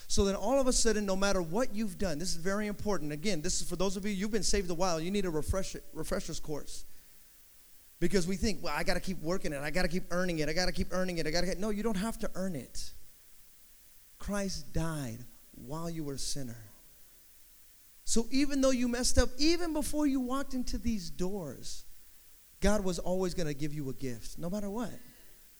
So 0.09 0.25
then 0.25 0.37
all 0.37 0.61
of 0.61 0.66
a 0.66 0.73
sudden, 0.73 1.05
no 1.05 1.16
matter 1.16 1.42
what 1.42 1.75
you've 1.75 1.99
done, 1.99 2.19
this 2.19 2.31
is 2.31 2.37
very 2.37 2.69
important. 2.69 3.12
Again, 3.12 3.42
this 3.42 3.61
is 3.61 3.69
for 3.69 3.77
those 3.77 3.97
of 3.97 4.05
you, 4.05 4.12
you've 4.12 4.31
been 4.31 4.42
saved 4.42 4.71
a 4.71 4.75
while, 4.75 5.01
you 5.01 5.11
need 5.11 5.25
a 5.25 5.31
refresh, 5.31 5.75
refresher's 5.92 6.38
course. 6.38 6.85
Because 7.99 8.27
we 8.27 8.37
think, 8.37 8.62
well, 8.62 8.75
I 8.77 8.85
got 8.85 8.95
to 8.95 9.01
keep 9.01 9.21
working 9.23 9.53
it. 9.53 9.62
I 9.62 9.71
got 9.71 9.83
to 9.83 9.88
keep 9.88 10.05
earning 10.11 10.38
it. 10.38 10.49
I 10.49 10.53
got 10.53 10.66
to 10.66 10.73
keep 10.73 10.88
earning 10.92 11.19
it. 11.19 11.27
I 11.27 11.31
got 11.31 11.40
to 11.40 11.47
get. 11.47 11.59
No, 11.59 11.71
you 11.71 11.83
don't 11.83 11.97
have 11.97 12.19
to 12.19 12.31
earn 12.35 12.55
it. 12.55 12.90
Christ 14.19 14.73
died 14.73 15.19
while 15.55 15.88
you 15.88 16.05
were 16.05 16.14
a 16.14 16.19
sinner. 16.19 16.59
So 18.07 18.29
even 18.31 18.61
though 18.61 18.71
you 18.71 18.87
messed 18.87 19.19
up, 19.19 19.31
even 19.37 19.73
before 19.73 20.07
you 20.07 20.21
walked 20.21 20.55
into 20.55 20.79
these 20.79 21.11
doors, 21.11 21.85
God 22.61 22.85
was 22.85 23.01
always 23.01 23.35
going 23.35 23.49
to 23.49 23.55
give 23.55 23.75
you 23.75 23.90
a 23.90 23.95
gift, 23.95 24.38
no 24.38 24.49
matter 24.49 24.71
what. 24.71 24.92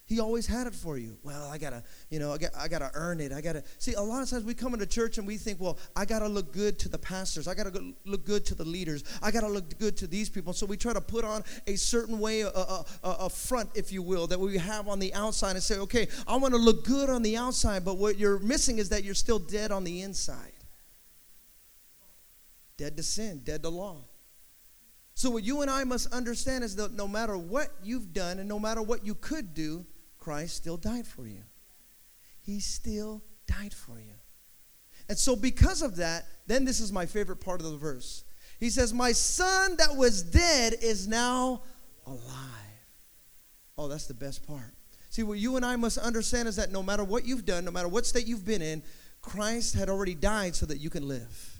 He 0.07 0.21
always 0.21 0.47
had 0.47 0.69
it 0.69 0.75
for 0.75 0.97
you. 0.97 1.19
Well, 1.25 1.51
I 1.51 1.59
gotta, 1.59 1.83
you 2.11 2.21
know, 2.21 2.33
I, 2.33 2.39
got, 2.39 2.55
I 2.57 2.69
gotta 2.69 2.93
earn 2.95 3.19
it. 3.19 3.33
I 3.33 3.41
gotta 3.41 3.65
see. 3.79 3.95
A 3.95 4.01
lot 4.01 4.23
of 4.23 4.31
times 4.31 4.45
we 4.45 4.55
come 4.55 4.73
into 4.73 4.87
church 4.87 5.19
and 5.19 5.27
we 5.27 5.37
think, 5.37 5.61
well, 5.61 5.79
I 5.97 6.05
gotta 6.05 6.29
look 6.29 6.53
good 6.53 6.79
to 6.79 6.89
the 6.89 6.97
pastors. 6.97 7.49
I 7.49 7.55
gotta 7.55 7.93
look 8.05 8.25
good 8.25 8.47
to 8.47 8.55
the 8.55 8.65
leaders. 8.65 9.03
I 9.21 9.33
gotta 9.33 9.49
look 9.49 9.77
good 9.81 9.97
to 9.97 10.07
these 10.07 10.29
people. 10.29 10.53
So 10.53 10.65
we 10.65 10.77
try 10.77 10.93
to 10.93 11.01
put 11.01 11.25
on 11.25 11.43
a 11.67 11.75
certain 11.75 12.21
way, 12.21 12.43
a, 12.43 12.49
a, 12.51 12.85
a 13.03 13.29
front, 13.29 13.71
if 13.75 13.91
you 13.91 14.01
will, 14.01 14.29
that 14.29 14.39
we 14.39 14.57
have 14.59 14.87
on 14.87 15.01
the 15.01 15.13
outside, 15.13 15.57
and 15.57 15.63
say, 15.63 15.79
okay, 15.79 16.07
I 16.29 16.37
want 16.37 16.55
to 16.55 16.61
look 16.61 16.85
good 16.85 17.11
on 17.11 17.23
the 17.23 17.37
outside, 17.37 17.85
but 17.85 17.99
what 17.99 18.17
you're 18.17 18.39
missing 18.39 18.79
is 18.79 18.91
that 18.91 19.03
you're 19.03 19.15
still 19.15 19.41
dead 19.41 19.73
on 19.73 19.83
the 19.83 20.03
inside. 20.03 20.53
Dead 22.77 22.97
to 22.97 23.03
sin, 23.03 23.41
dead 23.45 23.63
to 23.63 23.69
law. 23.69 24.05
So 25.15 25.31
what 25.31 25.45
you 25.45 25.63
and 25.63 25.71
I 25.71 25.85
must 25.85 26.13
understand 26.13 26.63
is 26.63 26.77
that 26.77 26.93
no 26.93 27.09
matter 27.09 27.39
what 27.39 27.69
you've 27.83 28.13
done 28.13 28.39
and 28.39 28.49
no 28.49 28.59
matter 28.59 28.83
what 28.83 29.05
you 29.05 29.15
could 29.15 29.55
do 29.55 29.87
Christ 30.27 30.57
still 30.57 30.77
died 30.77 31.07
for 31.07 31.25
you. 31.25 31.45
He 32.43 32.59
still 32.59 33.23
died 33.47 33.73
for 33.73 34.01
you. 34.01 34.15
And 35.09 35.17
so, 35.17 35.37
because 35.37 35.83
of 35.83 35.95
that, 35.99 36.25
then 36.49 36.65
this 36.65 36.81
is 36.81 36.91
my 36.91 37.07
favorite 37.07 37.37
part 37.37 37.61
of 37.61 37.71
the 37.71 37.77
verse. 37.77 38.25
He 38.59 38.69
says, 38.69 38.93
My 38.93 39.13
son 39.13 39.77
that 39.77 39.95
was 39.95 40.25
dead 40.25 40.75
is 40.83 41.07
now 41.07 41.63
alive. 42.09 42.25
Oh, 43.79 43.87
that's 43.87 44.09
the 44.09 44.15
best 44.15 44.45
part. 44.45 44.75
See, 45.11 45.23
what 45.23 45.39
you 45.39 45.55
and 45.55 45.65
I 45.65 45.77
must 45.77 45.97
understand 45.97 46.49
is 46.49 46.57
that 46.57 46.73
no 46.73 46.83
matter 46.83 47.05
what 47.05 47.25
you've 47.25 47.45
done, 47.45 47.65
no 47.65 47.71
matter 47.71 47.87
what 47.87 48.05
state 48.05 48.27
you've 48.27 48.45
been 48.45 48.63
in, 48.63 48.83
Christ 49.23 49.77
had 49.77 49.89
already 49.89 50.17
died 50.17 50.57
so 50.57 50.67
that 50.67 50.79
you 50.79 50.91
can 50.91 51.07
live. 51.07 51.56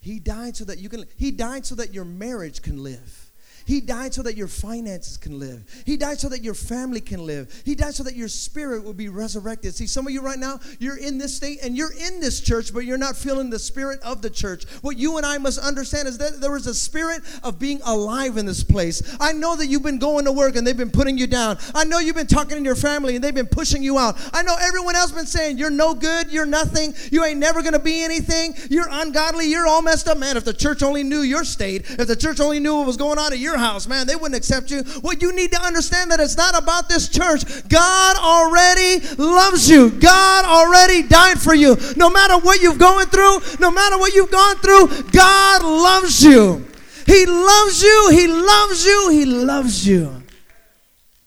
He 0.00 0.18
died 0.18 0.56
so 0.56 0.64
that 0.64 0.78
you 0.78 0.88
can 0.88 1.04
He 1.16 1.30
died 1.30 1.66
so 1.66 1.74
that 1.76 1.92
your 1.94 2.04
marriage 2.04 2.62
can 2.62 2.82
live. 2.82 3.29
He 3.64 3.80
died 3.80 4.14
so 4.14 4.22
that 4.22 4.36
your 4.36 4.48
finances 4.48 5.16
can 5.16 5.38
live. 5.38 5.62
He 5.86 5.96
died 5.96 6.18
so 6.18 6.28
that 6.28 6.42
your 6.42 6.54
family 6.54 7.00
can 7.00 7.26
live. 7.26 7.62
He 7.64 7.74
died 7.74 7.94
so 7.94 8.02
that 8.04 8.16
your 8.16 8.28
spirit 8.28 8.84
will 8.84 8.92
be 8.92 9.08
resurrected. 9.08 9.74
See, 9.74 9.86
some 9.86 10.06
of 10.06 10.12
you 10.12 10.22
right 10.22 10.38
now, 10.38 10.60
you're 10.78 10.98
in 10.98 11.18
this 11.18 11.36
state 11.36 11.58
and 11.62 11.76
you're 11.76 11.92
in 11.92 12.20
this 12.20 12.40
church, 12.40 12.72
but 12.72 12.80
you're 12.80 12.98
not 12.98 13.16
feeling 13.16 13.50
the 13.50 13.58
spirit 13.58 14.00
of 14.02 14.22
the 14.22 14.30
church. 14.30 14.64
What 14.82 14.96
you 14.96 15.16
and 15.16 15.26
I 15.26 15.38
must 15.38 15.58
understand 15.58 16.08
is 16.08 16.18
that 16.18 16.40
there 16.40 16.56
is 16.56 16.66
a 16.66 16.74
spirit 16.74 17.22
of 17.42 17.58
being 17.58 17.80
alive 17.84 18.36
in 18.36 18.46
this 18.46 18.64
place. 18.64 19.16
I 19.20 19.32
know 19.32 19.56
that 19.56 19.66
you've 19.66 19.82
been 19.82 19.98
going 19.98 20.24
to 20.24 20.32
work 20.32 20.56
and 20.56 20.66
they've 20.66 20.76
been 20.76 20.90
putting 20.90 21.18
you 21.18 21.26
down. 21.26 21.58
I 21.74 21.84
know 21.84 21.98
you've 21.98 22.16
been 22.16 22.26
talking 22.26 22.56
to 22.56 22.62
your 22.62 22.76
family 22.76 23.14
and 23.14 23.24
they've 23.24 23.34
been 23.34 23.46
pushing 23.46 23.82
you 23.82 23.98
out. 23.98 24.16
I 24.32 24.42
know 24.42 24.56
everyone 24.60 24.96
else 24.96 25.12
been 25.12 25.26
saying 25.26 25.58
you're 25.58 25.70
no 25.70 25.94
good, 25.94 26.32
you're 26.32 26.46
nothing, 26.46 26.94
you 27.10 27.24
ain't 27.24 27.38
never 27.38 27.62
gonna 27.62 27.78
be 27.78 28.02
anything, 28.02 28.54
you're 28.68 28.88
ungodly, 28.90 29.46
you're 29.46 29.66
all 29.66 29.82
messed 29.82 30.08
up. 30.08 30.18
Man, 30.18 30.36
if 30.36 30.44
the 30.44 30.54
church 30.54 30.82
only 30.82 31.02
knew 31.02 31.20
your 31.20 31.44
state, 31.44 31.88
if 31.90 32.06
the 32.06 32.16
church 32.16 32.40
only 32.40 32.60
knew 32.60 32.76
what 32.76 32.86
was 32.86 32.96
going 32.96 33.18
on 33.18 33.32
at 33.32 33.38
your 33.38 33.49
house, 33.56 33.86
man, 33.86 34.06
they 34.06 34.16
wouldn't 34.16 34.36
accept 34.36 34.70
you. 34.70 34.82
Well, 35.02 35.14
you 35.14 35.34
need 35.34 35.52
to 35.52 35.62
understand 35.62 36.10
that 36.10 36.20
it's 36.20 36.36
not 36.36 36.60
about 36.60 36.88
this 36.88 37.08
church. 37.08 37.42
God 37.68 38.16
already 38.16 39.00
loves 39.16 39.68
you. 39.68 39.90
God 39.90 40.44
already 40.44 41.02
died 41.06 41.38
for 41.38 41.54
you. 41.54 41.76
No 41.96 42.10
matter 42.10 42.38
what 42.38 42.60
you've 42.62 42.78
going 42.78 43.06
through, 43.06 43.40
no 43.58 43.70
matter 43.70 43.98
what 43.98 44.14
you've 44.14 44.30
gone 44.30 44.56
through, 44.56 45.10
God 45.10 45.62
loves 45.62 46.22
you. 46.24 46.66
He 47.06 47.26
loves 47.26 47.82
you. 47.82 48.08
He 48.12 48.26
loves 48.26 48.84
you. 48.84 49.08
He 49.10 49.24
loves 49.24 49.86
you. 49.86 50.22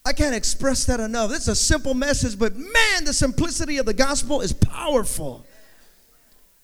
I 0.06 0.12
can't 0.12 0.36
express 0.36 0.86
that 0.86 1.00
enough. 1.00 1.32
It's 1.34 1.48
a 1.48 1.56
simple 1.56 1.94
message, 1.94 2.38
but 2.38 2.56
man, 2.56 3.06
the 3.06 3.14
simplicity 3.14 3.78
of 3.78 3.86
the 3.86 3.94
gospel 3.94 4.42
is 4.42 4.52
powerful. 4.52 5.46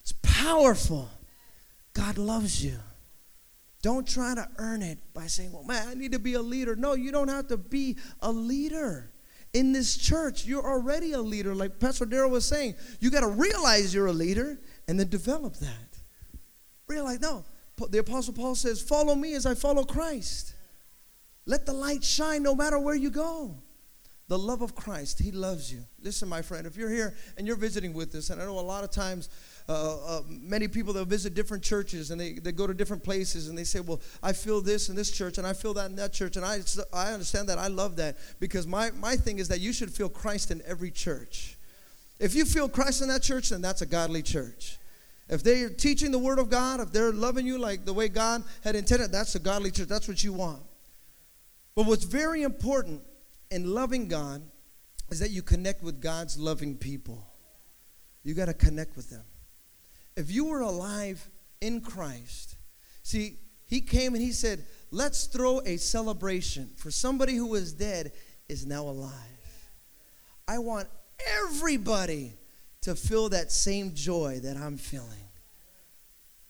It's 0.02 0.12
powerful. 0.22 1.08
God 1.94 2.18
loves 2.18 2.64
you. 2.64 2.78
Don't 3.82 4.06
try 4.06 4.34
to 4.34 4.46
earn 4.58 4.82
it 4.82 4.98
by 5.14 5.26
saying, 5.26 5.52
well, 5.52 5.64
man, 5.64 5.88
I 5.88 5.94
need 5.94 6.12
to 6.12 6.18
be 6.18 6.34
a 6.34 6.42
leader. 6.42 6.76
No, 6.76 6.94
you 6.94 7.12
don't 7.12 7.28
have 7.28 7.48
to 7.48 7.56
be 7.56 7.96
a 8.20 8.30
leader. 8.30 9.10
In 9.52 9.72
this 9.72 9.96
church, 9.96 10.44
you're 10.44 10.64
already 10.64 11.12
a 11.12 11.20
leader. 11.20 11.54
Like 11.54 11.80
Pastor 11.80 12.04
Darrell 12.04 12.30
was 12.30 12.46
saying, 12.46 12.74
you 13.00 13.10
got 13.10 13.20
to 13.20 13.28
realize 13.28 13.94
you're 13.94 14.06
a 14.06 14.12
leader 14.12 14.60
and 14.86 15.00
then 15.00 15.08
develop 15.08 15.56
that. 15.56 15.98
Realize, 16.86 17.20
no, 17.20 17.44
the 17.88 17.98
Apostle 17.98 18.34
Paul 18.34 18.54
says, 18.54 18.82
follow 18.82 19.14
me 19.14 19.34
as 19.34 19.46
I 19.46 19.54
follow 19.54 19.84
Christ. 19.84 20.54
Let 21.46 21.66
the 21.66 21.72
light 21.72 22.04
shine 22.04 22.42
no 22.42 22.54
matter 22.54 22.78
where 22.78 22.94
you 22.94 23.10
go. 23.10 23.56
The 24.30 24.38
love 24.38 24.62
of 24.62 24.76
Christ, 24.76 25.18
He 25.18 25.32
loves 25.32 25.72
you. 25.72 25.80
Listen, 26.00 26.28
my 26.28 26.40
friend, 26.40 26.64
if 26.64 26.76
you're 26.76 26.88
here 26.88 27.16
and 27.36 27.48
you're 27.48 27.56
visiting 27.56 27.92
with 27.92 28.14
us, 28.14 28.30
and 28.30 28.40
I 28.40 28.44
know 28.44 28.60
a 28.60 28.60
lot 28.60 28.84
of 28.84 28.92
times 28.92 29.28
uh, 29.68 30.18
uh, 30.18 30.22
many 30.28 30.68
people 30.68 30.92
that 30.92 31.04
visit 31.06 31.34
different 31.34 31.64
churches 31.64 32.12
and 32.12 32.20
they, 32.20 32.34
they 32.34 32.52
go 32.52 32.68
to 32.68 32.72
different 32.72 33.02
places 33.02 33.48
and 33.48 33.58
they 33.58 33.64
say, 33.64 33.80
Well, 33.80 34.00
I 34.22 34.32
feel 34.32 34.60
this 34.60 34.88
in 34.88 34.94
this 34.94 35.10
church 35.10 35.38
and 35.38 35.44
I 35.44 35.52
feel 35.52 35.74
that 35.74 35.90
in 35.90 35.96
that 35.96 36.12
church. 36.12 36.36
And 36.36 36.46
I, 36.46 36.60
I 36.92 37.12
understand 37.12 37.48
that. 37.48 37.58
I 37.58 37.66
love 37.66 37.96
that 37.96 38.18
because 38.38 38.68
my, 38.68 38.92
my 38.92 39.16
thing 39.16 39.40
is 39.40 39.48
that 39.48 39.58
you 39.58 39.72
should 39.72 39.90
feel 39.90 40.08
Christ 40.08 40.52
in 40.52 40.62
every 40.64 40.92
church. 40.92 41.58
If 42.20 42.36
you 42.36 42.44
feel 42.44 42.68
Christ 42.68 43.02
in 43.02 43.08
that 43.08 43.24
church, 43.24 43.48
then 43.48 43.60
that's 43.60 43.82
a 43.82 43.86
godly 43.86 44.22
church. 44.22 44.78
If 45.28 45.42
they're 45.42 45.70
teaching 45.70 46.12
the 46.12 46.20
Word 46.20 46.38
of 46.38 46.48
God, 46.48 46.78
if 46.78 46.92
they're 46.92 47.10
loving 47.10 47.46
you 47.46 47.58
like 47.58 47.84
the 47.84 47.92
way 47.92 48.06
God 48.06 48.44
had 48.62 48.76
intended, 48.76 49.10
that's 49.10 49.34
a 49.34 49.40
godly 49.40 49.72
church. 49.72 49.88
That's 49.88 50.06
what 50.06 50.22
you 50.22 50.32
want. 50.32 50.62
But 51.74 51.86
what's 51.86 52.04
very 52.04 52.42
important 52.42 53.02
in 53.50 53.74
loving 53.74 54.08
God 54.08 54.42
is 55.10 55.20
that 55.20 55.30
you 55.30 55.42
connect 55.42 55.82
with 55.82 56.00
God's 56.00 56.38
loving 56.38 56.76
people. 56.76 57.26
You 58.22 58.34
got 58.34 58.46
to 58.46 58.54
connect 58.54 58.96
with 58.96 59.10
them 59.10 59.24
if 60.16 60.30
you 60.30 60.44
were 60.44 60.60
alive 60.60 61.28
in 61.60 61.80
Christ, 61.80 62.56
see, 63.02 63.38
he 63.66 63.80
came 63.80 64.14
and 64.14 64.22
he 64.22 64.32
said, 64.32 64.64
Let's 64.90 65.26
throw 65.26 65.60
a 65.60 65.76
celebration 65.76 66.70
for 66.76 66.90
somebody 66.90 67.34
who 67.34 67.46
was 67.46 67.72
dead 67.72 68.12
is 68.48 68.66
now 68.66 68.82
alive. 68.82 69.12
I 70.48 70.58
want 70.58 70.88
everybody 71.44 72.34
to 72.82 72.96
feel 72.96 73.28
that 73.28 73.52
same 73.52 73.94
joy 73.94 74.40
that 74.42 74.56
I'm 74.56 74.76
feeling. 74.76 75.28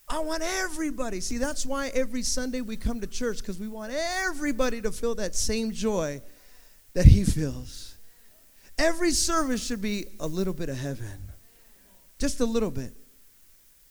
I 0.07 0.19
want 0.19 0.41
everybody. 0.43 1.21
See, 1.21 1.37
that's 1.37 1.65
why 1.65 1.89
every 1.89 2.23
Sunday 2.23 2.61
we 2.61 2.77
come 2.77 2.99
to 2.99 3.07
church 3.07 3.37
because 3.39 3.59
we 3.59 3.67
want 3.67 3.93
everybody 3.93 4.81
to 4.81 4.91
feel 4.91 5.15
that 5.15 5.35
same 5.35 5.71
joy 5.71 6.21
that 6.93 7.05
he 7.05 7.23
feels. 7.23 7.95
Every 8.77 9.11
service 9.11 9.65
should 9.65 9.81
be 9.81 10.05
a 10.19 10.27
little 10.27 10.53
bit 10.53 10.69
of 10.69 10.77
heaven, 10.77 11.31
just 12.17 12.39
a 12.39 12.45
little 12.45 12.71
bit. 12.71 12.93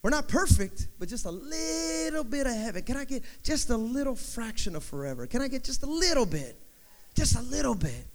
We're 0.02 0.10
not 0.10 0.28
perfect, 0.28 0.88
but 0.98 1.08
just 1.08 1.26
a 1.26 1.30
little 1.30 2.24
bit 2.24 2.46
of 2.46 2.54
heaven. 2.54 2.82
Can 2.82 2.96
I 2.96 3.04
get 3.04 3.22
just 3.42 3.68
a 3.68 3.76
little 3.76 4.14
fraction 4.14 4.74
of 4.74 4.82
forever? 4.82 5.26
Can 5.26 5.42
I 5.42 5.48
get 5.48 5.62
just 5.62 5.82
a 5.82 5.86
little 5.86 6.24
bit? 6.24 6.58
Just 7.14 7.36
a 7.36 7.42
little 7.42 7.74
bit. 7.74 8.06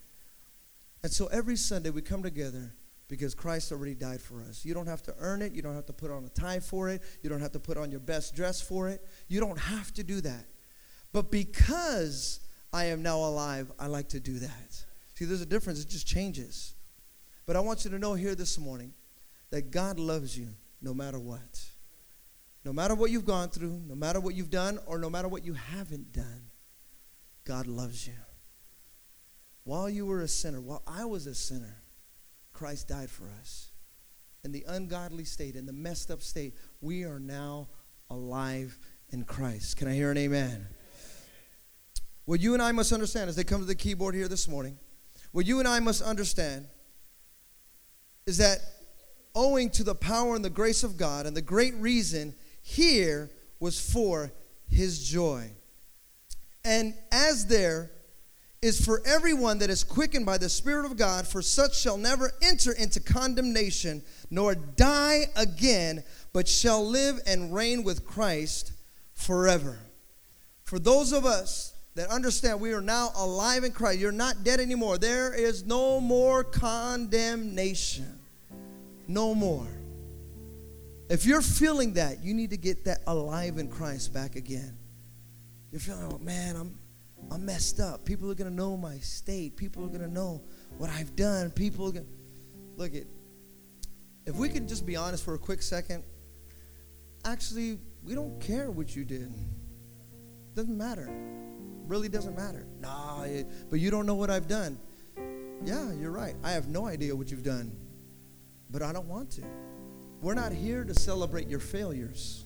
And 1.04 1.12
so 1.12 1.28
every 1.28 1.56
Sunday 1.56 1.92
we 1.92 2.02
come 2.02 2.24
together 2.24 2.74
because 3.08 3.36
Christ 3.36 3.72
already 3.72 3.94
died 3.94 4.20
for 4.20 4.42
us. 4.42 4.66
You 4.66 4.74
don't 4.74 4.88
have 4.88 5.04
to 5.04 5.14
earn 5.20 5.44
it. 5.44 5.54
You 5.54 5.62
don't 5.62 5.76
have 5.76 5.86
to 5.86 5.94
put 5.94 6.10
on 6.10 6.26
a 6.26 6.30
tie 6.30 6.60
for 6.60 6.90
it. 6.90 7.04
You 7.22 7.30
don't 7.30 7.42
have 7.42 7.52
to 7.52 7.60
put 7.60 7.78
on 7.78 7.92
your 7.92 8.00
best 8.00 8.36
dress 8.36 8.62
for 8.62 8.90
it. 8.90 9.06
You 9.28 9.40
don't 9.40 9.60
have 9.60 9.94
to 9.94 10.04
do 10.04 10.22
that. 10.22 10.46
But 11.14 11.30
because 11.30 12.40
I 12.76 12.88
am 12.88 13.02
now 13.02 13.20
alive, 13.20 13.72
I 13.80 13.88
like 13.88 14.10
to 14.10 14.20
do 14.20 14.38
that. 14.40 14.84
See, 15.14 15.24
there's 15.24 15.40
a 15.40 15.46
difference. 15.46 15.82
It 15.82 15.88
just 15.88 16.06
changes. 16.06 16.76
But 17.46 17.56
I 17.56 17.62
want 17.62 17.86
you 17.86 17.92
to 17.92 17.98
know 17.98 18.16
here 18.16 18.36
this 18.36 18.60
morning 18.60 18.94
that 19.50 19.72
God 19.72 19.98
loves 19.98 20.38
you 20.38 20.50
no 20.82 20.94
matter 20.94 21.18
what. 21.18 21.64
No 22.66 22.74
matter 22.74 22.94
what 22.94 23.12
you've 23.12 23.26
gone 23.26 23.48
through, 23.48 23.82
no 23.88 23.96
matter 23.96 24.20
what 24.20 24.36
you've 24.36 24.50
done, 24.50 24.78
or 24.88 25.00
no 25.00 25.10
matter 25.10 25.30
what 25.30 25.46
you 25.46 25.54
haven't 25.54 26.12
done, 26.12 26.50
God 27.46 27.66
loves 27.66 28.06
you. 28.06 28.14
While 29.64 29.90
you 29.90 30.06
were 30.06 30.20
a 30.20 30.28
sinner, 30.28 30.60
while 30.60 30.84
I 30.86 31.06
was 31.06 31.28
a 31.28 31.36
sinner, 31.36 31.82
Christ 32.52 32.90
died 32.90 33.10
for 33.10 33.30
us. 33.40 33.72
in 34.44 34.52
the 34.52 34.66
ungodly 34.68 35.24
state, 35.24 35.56
in 35.56 35.66
the 35.66 35.74
messed 35.74 36.12
up 36.12 36.22
state, 36.22 36.56
we 36.82 37.06
are 37.06 37.20
now 37.20 37.70
alive 38.10 38.78
in 39.12 39.24
Christ. 39.24 39.78
Can 39.78 39.88
I 39.88 39.94
hear 39.94 40.12
an 40.12 40.18
amen? 40.18 40.68
What 42.26 42.40
you 42.40 42.54
and 42.54 42.62
I 42.62 42.72
must 42.72 42.92
understand 42.92 43.30
as 43.30 43.36
they 43.36 43.44
come 43.44 43.62
to 43.62 43.66
the 43.66 43.76
keyboard 43.76 44.16
here 44.16 44.28
this 44.28 44.48
morning, 44.48 44.78
what 45.32 45.46
you 45.46 45.60
and 45.60 45.68
I 45.68 45.80
must 45.80 46.02
understand 46.02 46.66
is 48.26 48.38
that 48.38 48.60
owing 49.36 49.70
to 49.70 49.84
the 49.84 49.94
power 49.94 50.36
and 50.36 50.44
the 50.44 50.50
grace 50.50 50.84
of 50.84 50.98
God, 50.98 51.26
and 51.26 51.38
the 51.38 51.42
great 51.42 51.76
reason 51.76 52.34
here 52.62 53.30
was 53.60 53.80
for 53.80 54.32
his 54.68 55.08
joy. 55.08 55.52
And 56.64 56.96
as 57.12 57.46
there 57.46 57.92
is 58.62 58.84
for 58.84 59.04
everyone 59.06 59.60
that 59.60 59.70
is 59.70 59.84
quickened 59.84 60.26
by 60.26 60.40
the 60.40 60.50
Spirit 60.50 60.86
of 60.86 60.98
God, 60.98 61.28
for 61.28 61.44
such 61.44 61.80
shall 61.80 61.98
never 61.98 62.32
enter 62.42 62.72
into 62.72 63.00
condemnation, 63.00 64.02
nor 64.32 64.56
die 64.56 65.26
again, 65.36 66.04
but 66.34 66.48
shall 66.48 66.84
live 66.84 67.20
and 67.28 67.54
reign 67.54 67.84
with 67.84 68.08
Christ 68.08 68.72
forever. 69.14 69.78
For 70.64 70.80
those 70.80 71.12
of 71.12 71.26
us 71.26 71.75
that 71.96 72.10
understand 72.10 72.60
we 72.60 72.74
are 72.74 72.82
now 72.82 73.12
alive 73.16 73.64
in 73.64 73.72
Christ, 73.72 74.00
you're 74.00 74.12
not 74.12 74.44
dead 74.44 74.60
anymore. 74.60 74.98
There 74.98 75.34
is 75.34 75.66
no 75.66 76.00
more 76.02 76.44
condemnation. 76.44 78.20
No 79.08 79.34
more. 79.34 79.68
If 81.10 81.26
you're 81.26 81.42
feeling 81.42 81.94
that, 81.94 82.24
you 82.24 82.34
need 82.34 82.50
to 82.50 82.58
get 82.58 82.86
that 82.86 83.00
alive 83.08 83.58
in 83.58 83.70
Christ 83.70 84.14
back 84.14 84.36
again. 84.36 84.76
You're 85.72 85.80
feeling, 85.80 86.10
oh 86.12 86.18
man, 86.18 86.56
I'm 86.56 86.78
I'm 87.32 87.46
messed 87.46 87.80
up. 87.80 88.06
People 88.06 88.30
are 88.30 88.36
gonna 88.36 88.50
know 88.50 88.76
my 88.76 88.98
state. 88.98 89.56
People 89.56 89.86
are 89.86 89.90
gonna 89.90 90.08
know 90.08 90.42
what 90.78 90.90
I've 90.90 91.16
done. 91.16 91.50
People 91.52 91.92
gonna 91.92 92.06
look 92.76 92.94
at 92.94 93.04
if 94.26 94.36
we 94.36 94.50
can 94.50 94.68
just 94.68 94.86
be 94.86 94.96
honest 94.96 95.24
for 95.24 95.36
a 95.36 95.40
quick 95.40 95.62
second, 95.62 96.04
actually 97.24 97.78
we 98.04 98.16
don't 98.16 98.40
care 98.42 98.72
what 98.72 98.96
you 98.96 99.06
did. 99.06 99.32
Doesn't 100.56 100.78
matter. 100.78 101.10
Really 101.88 102.10
doesn't 102.10 102.36
matter. 102.36 102.66
Nah, 102.80 103.26
but 103.70 103.80
you 103.80 103.92
don't 103.92 104.06
know 104.06 104.16
what 104.16 104.30
I've 104.30 104.48
done. 104.48 104.78
Yeah, 105.64 105.92
you're 105.94 106.12
right. 106.12 106.36
I 106.44 106.52
have 106.52 106.68
no 106.68 106.88
idea 106.88 107.16
what 107.16 107.32
you've 107.32 107.44
done. 107.44 107.76
But 108.70 108.82
I 108.82 108.92
don't 108.92 109.08
want 109.08 109.32
to. 109.32 109.44
We're 110.22 110.34
not 110.34 110.52
here 110.52 110.84
to 110.84 110.94
celebrate 110.94 111.48
your 111.48 111.60
failures. 111.60 112.46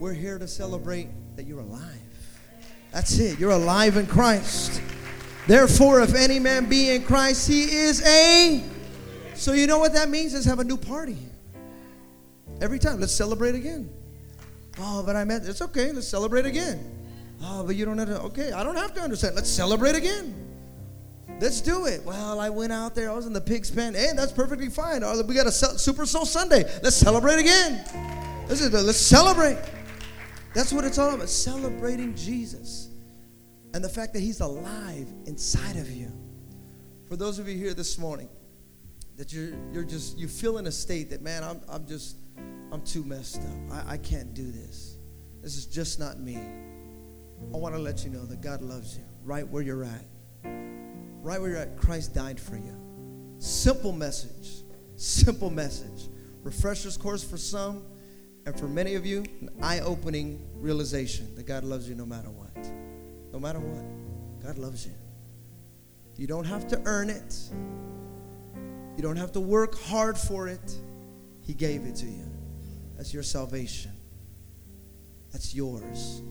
We're 0.00 0.12
here 0.12 0.38
to 0.38 0.48
celebrate 0.48 1.08
that 1.36 1.46
you're 1.46 1.60
alive. 1.60 1.82
That's 2.92 3.18
it. 3.18 3.38
You're 3.38 3.52
alive 3.52 3.96
in 3.96 4.06
Christ. 4.06 4.80
Therefore, 5.46 6.00
if 6.00 6.14
any 6.14 6.38
man 6.38 6.68
be 6.68 6.90
in 6.90 7.04
Christ, 7.04 7.48
he 7.48 7.64
is 7.64 8.04
a. 8.06 8.62
So, 9.34 9.52
you 9.52 9.66
know 9.66 9.78
what 9.78 9.92
that 9.94 10.08
means? 10.08 10.34
Is 10.34 10.44
have 10.44 10.58
a 10.58 10.64
new 10.64 10.76
party. 10.76 11.18
Every 12.60 12.78
time. 12.78 13.00
Let's 13.00 13.14
celebrate 13.14 13.54
again. 13.54 13.90
Oh, 14.80 15.02
but 15.02 15.16
I 15.16 15.24
meant, 15.24 15.46
it's 15.46 15.62
okay. 15.62 15.92
Let's 15.92 16.08
celebrate 16.08 16.46
again. 16.46 16.97
Oh, 17.42 17.64
but 17.64 17.76
you 17.76 17.84
don't 17.84 17.98
have 17.98 18.08
to. 18.08 18.20
Okay, 18.22 18.52
I 18.52 18.62
don't 18.64 18.76
have 18.76 18.94
to 18.94 19.00
understand. 19.00 19.34
Let's 19.34 19.50
celebrate 19.50 19.94
again. 19.94 20.34
Let's 21.40 21.60
do 21.60 21.86
it. 21.86 22.04
Well, 22.04 22.40
I 22.40 22.50
went 22.50 22.72
out 22.72 22.94
there. 22.94 23.10
I 23.10 23.14
was 23.14 23.26
in 23.26 23.32
the 23.32 23.40
pig's 23.40 23.70
pen. 23.70 23.94
Hey, 23.94 24.10
that's 24.14 24.32
perfectly 24.32 24.70
fine. 24.70 25.02
We 25.26 25.34
got 25.34 25.46
a 25.46 25.52
Super 25.52 26.04
Soul 26.04 26.26
Sunday. 26.26 26.64
Let's 26.82 26.96
celebrate 26.96 27.38
again. 27.38 27.84
Let's, 28.48 28.60
let's 28.72 28.98
celebrate. 28.98 29.58
That's 30.54 30.72
what 30.72 30.84
it's 30.84 30.98
all 30.98 31.14
about 31.14 31.28
celebrating 31.28 32.16
Jesus 32.16 32.88
and 33.74 33.84
the 33.84 33.88
fact 33.88 34.14
that 34.14 34.20
He's 34.20 34.40
alive 34.40 35.06
inside 35.26 35.76
of 35.76 35.90
you. 35.90 36.10
For 37.08 37.16
those 37.16 37.38
of 37.38 37.48
you 37.48 37.56
here 37.56 37.74
this 37.74 37.98
morning, 37.98 38.28
that 39.16 39.32
you're, 39.32 39.52
you're 39.72 39.84
just, 39.84 40.18
you 40.18 40.26
feel 40.26 40.58
in 40.58 40.66
a 40.66 40.72
state 40.72 41.10
that, 41.10 41.22
man, 41.22 41.44
I'm, 41.44 41.60
I'm 41.68 41.86
just, 41.86 42.16
I'm 42.72 42.82
too 42.82 43.04
messed 43.04 43.42
up. 43.42 43.86
I, 43.86 43.92
I 43.92 43.96
can't 43.98 44.34
do 44.34 44.50
this. 44.50 44.96
This 45.40 45.56
is 45.56 45.66
just 45.66 46.00
not 46.00 46.18
me. 46.18 46.38
I 47.54 47.56
want 47.56 47.74
to 47.74 47.80
let 47.80 48.04
you 48.04 48.10
know 48.10 48.24
that 48.26 48.40
God 48.40 48.60
loves 48.60 48.96
you 48.96 49.04
right 49.24 49.46
where 49.46 49.62
you're 49.62 49.84
at. 49.84 50.04
Right 50.44 51.40
where 51.40 51.50
you're 51.50 51.58
at, 51.58 51.76
Christ 51.76 52.14
died 52.14 52.38
for 52.40 52.56
you. 52.56 52.76
Simple 53.38 53.92
message. 53.92 54.64
Simple 54.96 55.50
message. 55.50 56.08
Refresher's 56.42 56.96
course 56.96 57.22
for 57.22 57.36
some 57.36 57.84
and 58.48 58.58
for 58.58 58.66
many 58.66 58.94
of 58.94 59.04
you, 59.04 59.24
an 59.42 59.50
eye 59.62 59.80
opening 59.80 60.40
realization 60.54 61.34
that 61.34 61.46
God 61.46 61.64
loves 61.64 61.86
you 61.86 61.94
no 61.94 62.06
matter 62.06 62.30
what. 62.30 62.56
No 63.30 63.38
matter 63.38 63.60
what, 63.60 64.42
God 64.42 64.56
loves 64.56 64.86
you. 64.86 64.94
You 66.16 66.26
don't 66.26 66.46
have 66.46 66.66
to 66.68 66.80
earn 66.86 67.10
it, 67.10 67.34
you 68.96 69.02
don't 69.02 69.16
have 69.16 69.32
to 69.32 69.40
work 69.40 69.78
hard 69.78 70.16
for 70.16 70.48
it. 70.48 70.78
He 71.42 71.52
gave 71.52 71.84
it 71.84 71.94
to 71.96 72.06
you. 72.06 72.24
That's 72.96 73.12
your 73.12 73.22
salvation. 73.22 73.92
That's 75.30 75.54
yours. 75.54 76.22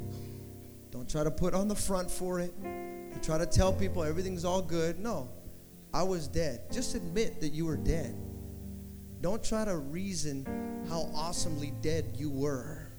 Don't 0.97 1.07
try 1.07 1.23
to 1.23 1.29
put 1.29 1.53
on 1.53 1.67
the 1.67 1.75
front 1.75 2.09
for 2.09 2.39
it. 2.39 2.51
Don't 2.63 3.21
try 3.21 3.37
to 3.37 3.45
tell 3.45 3.71
people 3.71 4.03
everything's 4.03 4.43
all 4.43 4.63
good. 4.63 4.97
No, 4.99 5.29
I 5.93 6.01
was 6.01 6.27
dead. 6.27 6.71
Just 6.71 6.95
admit 6.95 7.39
that 7.41 7.49
you 7.49 7.67
were 7.67 7.77
dead. 7.77 8.15
Don't 9.21 9.43
try 9.43 9.63
to 9.63 9.77
reason 9.77 10.83
how 10.89 11.11
awesomely 11.13 11.71
dead 11.83 12.15
you 12.15 12.31
were. 12.31 12.91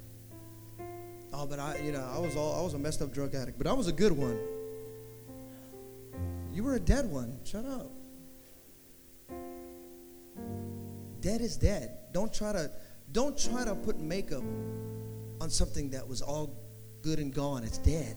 Oh, 1.32 1.44
but 1.44 1.58
I, 1.58 1.78
you 1.78 1.90
know, 1.90 2.08
I 2.14 2.20
was 2.20 2.36
all 2.36 2.60
I 2.60 2.62
was 2.62 2.74
a 2.74 2.78
messed 2.78 3.02
up 3.02 3.12
drug 3.12 3.34
addict, 3.34 3.58
but 3.58 3.66
I 3.66 3.72
was 3.72 3.88
a 3.88 3.92
good 3.92 4.12
one. 4.12 4.38
You 6.52 6.62
were 6.62 6.76
a 6.76 6.80
dead 6.80 7.04
one. 7.04 7.40
Shut 7.42 7.64
up. 7.64 7.90
Dead 11.20 11.40
is 11.40 11.56
dead. 11.56 11.98
Don't 12.12 12.32
try 12.32 12.52
to 12.52 12.70
don't 13.10 13.36
try 13.36 13.64
to 13.64 13.74
put 13.74 13.98
makeup 13.98 14.44
on 15.40 15.50
something 15.50 15.90
that 15.90 16.06
was 16.06 16.22
all 16.22 16.67
good 17.02 17.18
and 17.18 17.32
gone. 17.32 17.64
It's 17.64 17.78
dead. 17.78 18.16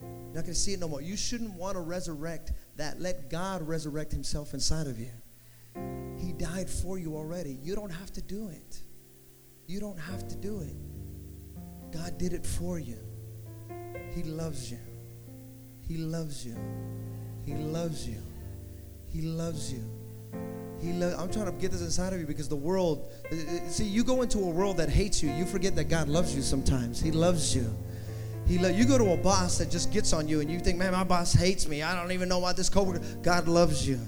You're 0.00 0.36
not 0.36 0.44
going 0.44 0.54
to 0.54 0.54
see 0.54 0.72
it 0.72 0.80
no 0.80 0.88
more. 0.88 1.02
You 1.02 1.16
shouldn't 1.16 1.54
want 1.54 1.74
to 1.74 1.80
resurrect 1.80 2.52
that. 2.76 3.00
Let 3.00 3.30
God 3.30 3.66
resurrect 3.66 4.12
himself 4.12 4.54
inside 4.54 4.86
of 4.86 4.98
you. 4.98 5.10
He 6.16 6.32
died 6.32 6.68
for 6.68 6.98
you 6.98 7.16
already. 7.16 7.58
You 7.62 7.74
don't 7.74 7.90
have 7.90 8.12
to 8.12 8.22
do 8.22 8.48
it. 8.48 8.80
You 9.66 9.80
don't 9.80 9.98
have 9.98 10.28
to 10.28 10.36
do 10.36 10.60
it. 10.60 10.76
God 11.92 12.18
did 12.18 12.32
it 12.32 12.46
for 12.46 12.78
you. 12.78 12.98
He 14.14 14.22
loves 14.22 14.70
you. 14.70 14.78
He 15.80 15.96
loves 15.96 16.46
you. 16.46 16.56
He 17.44 17.54
loves 17.54 18.06
you. 18.06 18.22
He 19.08 19.22
loves 19.22 19.72
you. 19.72 19.84
He 20.80 20.92
lo- 20.92 21.14
I'm 21.18 21.30
trying 21.30 21.46
to 21.46 21.52
get 21.52 21.72
this 21.72 21.82
inside 21.82 22.12
of 22.12 22.20
you 22.20 22.26
because 22.26 22.48
the 22.48 22.56
world, 22.56 23.12
uh, 23.30 23.34
uh, 23.34 23.68
see, 23.68 23.84
you 23.84 24.02
go 24.02 24.22
into 24.22 24.38
a 24.38 24.48
world 24.48 24.78
that 24.78 24.88
hates 24.88 25.22
you, 25.22 25.30
you 25.32 25.44
forget 25.44 25.76
that 25.76 25.84
God 25.84 26.08
loves 26.08 26.34
you 26.34 26.42
sometimes. 26.42 27.00
He 27.00 27.10
loves 27.10 27.54
you. 27.54 27.70
He 28.50 28.58
lo- 28.58 28.68
you 28.68 28.84
go 28.84 28.98
to 28.98 29.12
a 29.12 29.16
boss 29.16 29.58
that 29.58 29.70
just 29.70 29.92
gets 29.92 30.12
on 30.12 30.26
you 30.26 30.40
and 30.40 30.50
you 30.50 30.58
think, 30.58 30.76
man, 30.76 30.90
my 30.90 31.04
boss 31.04 31.32
hates 31.32 31.68
me. 31.68 31.84
I 31.84 31.94
don't 31.94 32.10
even 32.10 32.28
know 32.28 32.40
why 32.40 32.52
this 32.52 32.68
coworker. 32.68 33.00
God 33.22 33.46
loves 33.46 33.86
you. 33.86 34.00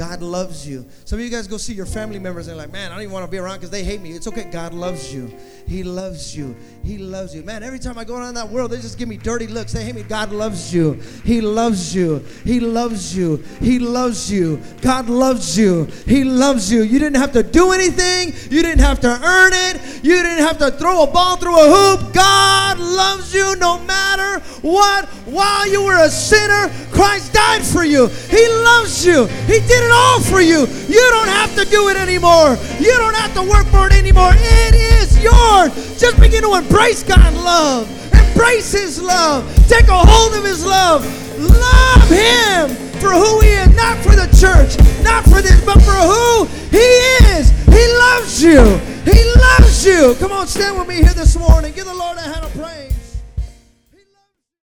God 0.00 0.22
loves 0.22 0.66
you. 0.66 0.86
Some 1.04 1.18
of 1.18 1.24
you 1.26 1.30
guys 1.30 1.46
go 1.46 1.58
see 1.58 1.74
your 1.74 1.84
family 1.84 2.18
members 2.18 2.48
and 2.48 2.58
they're 2.58 2.64
like, 2.64 2.72
man, 2.72 2.90
I 2.90 2.94
don't 2.94 3.02
even 3.02 3.12
want 3.12 3.26
to 3.26 3.30
be 3.30 3.36
around 3.36 3.56
because 3.56 3.68
they 3.68 3.84
hate 3.84 4.00
me. 4.00 4.12
It's 4.12 4.26
okay. 4.26 4.44
God 4.44 4.72
loves 4.72 5.12
you. 5.12 5.30
He 5.68 5.82
loves 5.82 6.34
you. 6.34 6.56
He 6.82 6.96
loves 6.96 7.34
you. 7.34 7.42
Man, 7.42 7.62
every 7.62 7.78
time 7.78 7.98
I 7.98 8.04
go 8.04 8.16
around 8.16 8.32
that 8.32 8.48
world, 8.48 8.70
they 8.70 8.78
just 8.78 8.96
give 8.96 9.10
me 9.10 9.18
dirty 9.18 9.46
looks. 9.46 9.74
They 9.74 9.84
hate 9.84 9.94
me. 9.94 10.02
God 10.02 10.32
loves 10.32 10.72
you. 10.72 10.94
He 11.22 11.42
loves 11.42 11.94
you. 11.94 12.24
He 12.44 12.60
loves 12.60 13.14
you. 13.14 13.44
He 13.60 13.78
loves 13.78 14.32
you. 14.32 14.62
God 14.80 15.10
loves 15.10 15.58
you. 15.58 15.84
He 16.06 16.24
loves 16.24 16.72
you. 16.72 16.80
You 16.80 16.98
didn't 16.98 17.18
have 17.18 17.32
to 17.32 17.42
do 17.42 17.72
anything. 17.72 18.32
You 18.50 18.62
didn't 18.62 18.80
have 18.80 19.00
to 19.00 19.08
earn 19.08 19.52
it. 19.52 20.02
You 20.02 20.22
didn't 20.22 20.46
have 20.46 20.56
to 20.60 20.70
throw 20.70 21.02
a 21.02 21.08
ball 21.08 21.36
through 21.36 21.56
a 21.56 21.68
hoop. 21.68 22.14
God 22.14 22.78
loves 22.78 23.34
you 23.34 23.54
no 23.56 23.78
matter 23.80 24.40
what. 24.62 25.10
While 25.26 25.70
you 25.70 25.84
were 25.84 26.02
a 26.02 26.08
sinner, 26.08 26.72
Christ 26.90 27.34
died 27.34 27.62
for 27.62 27.84
you. 27.84 28.06
He 28.06 28.48
loves 28.48 29.04
you. 29.04 29.26
He 29.46 29.60
did 29.60 29.89
it 29.90 29.94
all 29.94 30.20
for 30.20 30.40
you. 30.40 30.66
You 30.88 31.04
don't 31.10 31.28
have 31.28 31.54
to 31.56 31.64
do 31.64 31.88
it 31.88 31.96
anymore. 31.96 32.56
You 32.78 32.94
don't 32.94 33.16
have 33.16 33.34
to 33.34 33.42
work 33.42 33.66
for 33.66 33.86
it 33.86 33.92
anymore. 33.92 34.30
It 34.34 34.74
is 34.74 35.18
yours. 35.18 35.74
Just 35.98 36.18
begin 36.20 36.42
to 36.42 36.54
embrace 36.54 37.02
God's 37.02 37.36
love. 37.36 37.90
Embrace 38.14 38.72
His 38.72 39.02
love. 39.02 39.42
Take 39.68 39.88
a 39.88 39.98
hold 39.98 40.34
of 40.34 40.44
His 40.44 40.64
love. 40.64 41.02
Love 41.38 42.08
Him 42.08 42.70
for 43.00 43.10
who 43.10 43.40
He 43.40 43.50
is, 43.50 43.74
not 43.74 43.98
for 43.98 44.14
the 44.14 44.28
church, 44.38 44.78
not 45.02 45.24
for 45.24 45.42
this, 45.42 45.58
but 45.64 45.80
for 45.82 45.98
who 45.98 46.46
He 46.70 46.86
is. 47.34 47.50
He 47.66 47.84
loves 47.98 48.42
you. 48.42 48.62
He 49.04 49.24
loves 49.34 49.84
you. 49.84 50.14
Come 50.18 50.32
on, 50.32 50.46
stand 50.46 50.78
with 50.78 50.86
me 50.86 50.96
here 50.96 51.14
this 51.14 51.36
morning. 51.36 51.72
Give 51.72 51.86
the 51.86 51.94
Lord 51.94 52.18
a 52.18 52.22
hand 52.22 52.44
of 52.44 52.52
praise. 52.54 52.79